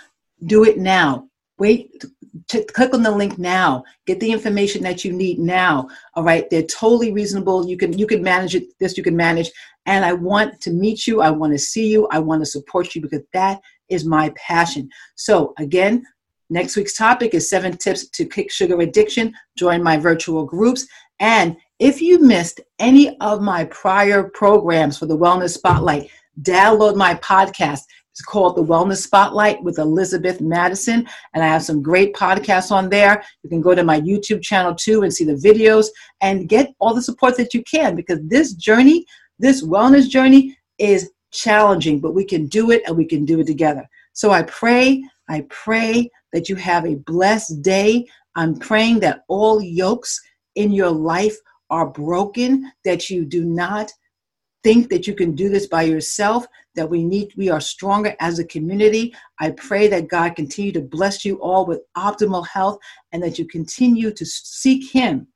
Do 0.44 0.64
it 0.64 0.78
now. 0.78 1.28
Wait, 1.58 2.04
t- 2.48 2.64
click 2.64 2.94
on 2.94 3.02
the 3.02 3.10
link 3.10 3.38
now. 3.38 3.84
Get 4.06 4.20
the 4.20 4.30
information 4.30 4.82
that 4.82 5.04
you 5.04 5.12
need 5.12 5.38
now. 5.38 5.88
All 6.14 6.24
right, 6.24 6.48
they're 6.50 6.62
totally 6.62 7.12
reasonable. 7.12 7.66
You 7.66 7.76
can 7.76 7.96
you 7.98 8.06
can 8.06 8.22
manage 8.22 8.54
it. 8.54 8.64
This 8.78 8.96
you 8.96 9.02
can 9.02 9.16
manage. 9.16 9.50
And 9.86 10.04
I 10.04 10.12
want 10.12 10.60
to 10.62 10.70
meet 10.70 11.06
you. 11.06 11.20
I 11.20 11.30
want 11.30 11.52
to 11.52 11.58
see 11.58 11.88
you. 11.88 12.08
I 12.10 12.18
want 12.18 12.42
to 12.42 12.46
support 12.46 12.94
you 12.94 13.02
because 13.02 13.22
that 13.32 13.60
is 13.88 14.04
my 14.04 14.32
passion. 14.36 14.88
So 15.16 15.54
again, 15.58 16.04
next 16.50 16.76
week's 16.76 16.96
topic 16.96 17.34
is 17.34 17.50
seven 17.50 17.76
tips 17.76 18.08
to 18.08 18.24
kick 18.24 18.50
sugar 18.50 18.80
addiction. 18.80 19.34
Join 19.56 19.82
my 19.82 19.96
virtual 19.96 20.44
groups. 20.44 20.86
And 21.20 21.56
if 21.78 22.00
you 22.00 22.20
missed 22.20 22.60
any 22.78 23.18
of 23.20 23.42
my 23.42 23.64
prior 23.64 24.24
programs 24.24 24.98
for 24.98 25.06
the 25.06 25.16
Wellness 25.16 25.54
Spotlight, 25.54 26.10
download 26.42 26.96
my 26.96 27.14
podcast. 27.16 27.80
It's 28.12 28.20
called 28.20 28.56
The 28.56 28.64
Wellness 28.64 28.98
Spotlight 28.98 29.62
with 29.62 29.78
Elizabeth 29.78 30.38
Madison, 30.42 31.08
and 31.32 31.42
I 31.42 31.46
have 31.46 31.62
some 31.62 31.80
great 31.80 32.12
podcasts 32.14 32.70
on 32.70 32.90
there. 32.90 33.24
You 33.42 33.48
can 33.48 33.62
go 33.62 33.74
to 33.74 33.82
my 33.82 34.02
YouTube 34.02 34.42
channel 34.42 34.74
too 34.74 35.02
and 35.02 35.12
see 35.12 35.24
the 35.24 35.32
videos 35.32 35.86
and 36.20 36.46
get 36.46 36.74
all 36.78 36.92
the 36.92 37.00
support 37.00 37.38
that 37.38 37.54
you 37.54 37.62
can 37.62 37.96
because 37.96 38.18
this 38.24 38.52
journey, 38.52 39.06
this 39.38 39.64
wellness 39.64 40.10
journey, 40.10 40.58
is 40.76 41.10
challenging, 41.32 42.00
but 42.00 42.12
we 42.12 42.26
can 42.26 42.48
do 42.48 42.70
it 42.70 42.82
and 42.86 42.94
we 42.94 43.06
can 43.06 43.24
do 43.24 43.40
it 43.40 43.46
together. 43.46 43.88
So 44.12 44.30
I 44.30 44.42
pray, 44.42 45.02
I 45.30 45.46
pray 45.48 46.10
that 46.34 46.50
you 46.50 46.56
have 46.56 46.84
a 46.84 46.96
blessed 46.96 47.62
day. 47.62 48.06
I'm 48.36 48.58
praying 48.58 49.00
that 49.00 49.24
all 49.28 49.62
yokes 49.62 50.20
in 50.54 50.70
your 50.70 50.90
life 50.90 51.36
are 51.70 51.86
broken, 51.86 52.70
that 52.84 53.08
you 53.08 53.24
do 53.24 53.42
not 53.42 53.90
think 54.62 54.90
that 54.90 55.06
you 55.06 55.14
can 55.14 55.34
do 55.34 55.48
this 55.48 55.66
by 55.66 55.82
yourself, 55.82 56.46
that 56.74 56.88
we 56.88 57.04
need, 57.04 57.32
we 57.36 57.50
are 57.50 57.60
stronger 57.60 58.14
as 58.20 58.38
a 58.38 58.44
community. 58.44 59.14
I 59.40 59.50
pray 59.52 59.88
that 59.88 60.08
God 60.08 60.36
continue 60.36 60.72
to 60.72 60.80
bless 60.80 61.24
you 61.24 61.36
all 61.36 61.66
with 61.66 61.82
optimal 61.96 62.46
health 62.46 62.78
and 63.12 63.22
that 63.22 63.38
you 63.38 63.46
continue 63.46 64.12
to 64.12 64.24
seek 64.24 64.90
Him 64.90 65.26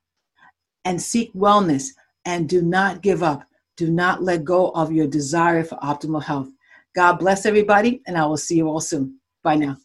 and 0.85 1.01
seek 1.01 1.33
wellness 1.35 1.89
and 2.25 2.49
do 2.49 2.63
not 2.63 3.03
give 3.03 3.23
up. 3.23 3.45
Do 3.77 3.91
not 3.91 4.23
let 4.23 4.45
go 4.45 4.71
of 4.71 4.93
your 4.93 5.07
desire 5.07 5.63
for 5.63 5.77
optimal 5.77 6.23
health. 6.23 6.49
God 6.95 7.15
bless 7.19 7.45
everybody, 7.45 8.01
and 8.07 8.17
I 8.17 8.25
will 8.25 8.39
see 8.39 8.57
you 8.57 8.69
all 8.69 8.81
soon. 8.81 9.21
Bye 9.43 9.57
now. 9.57 9.77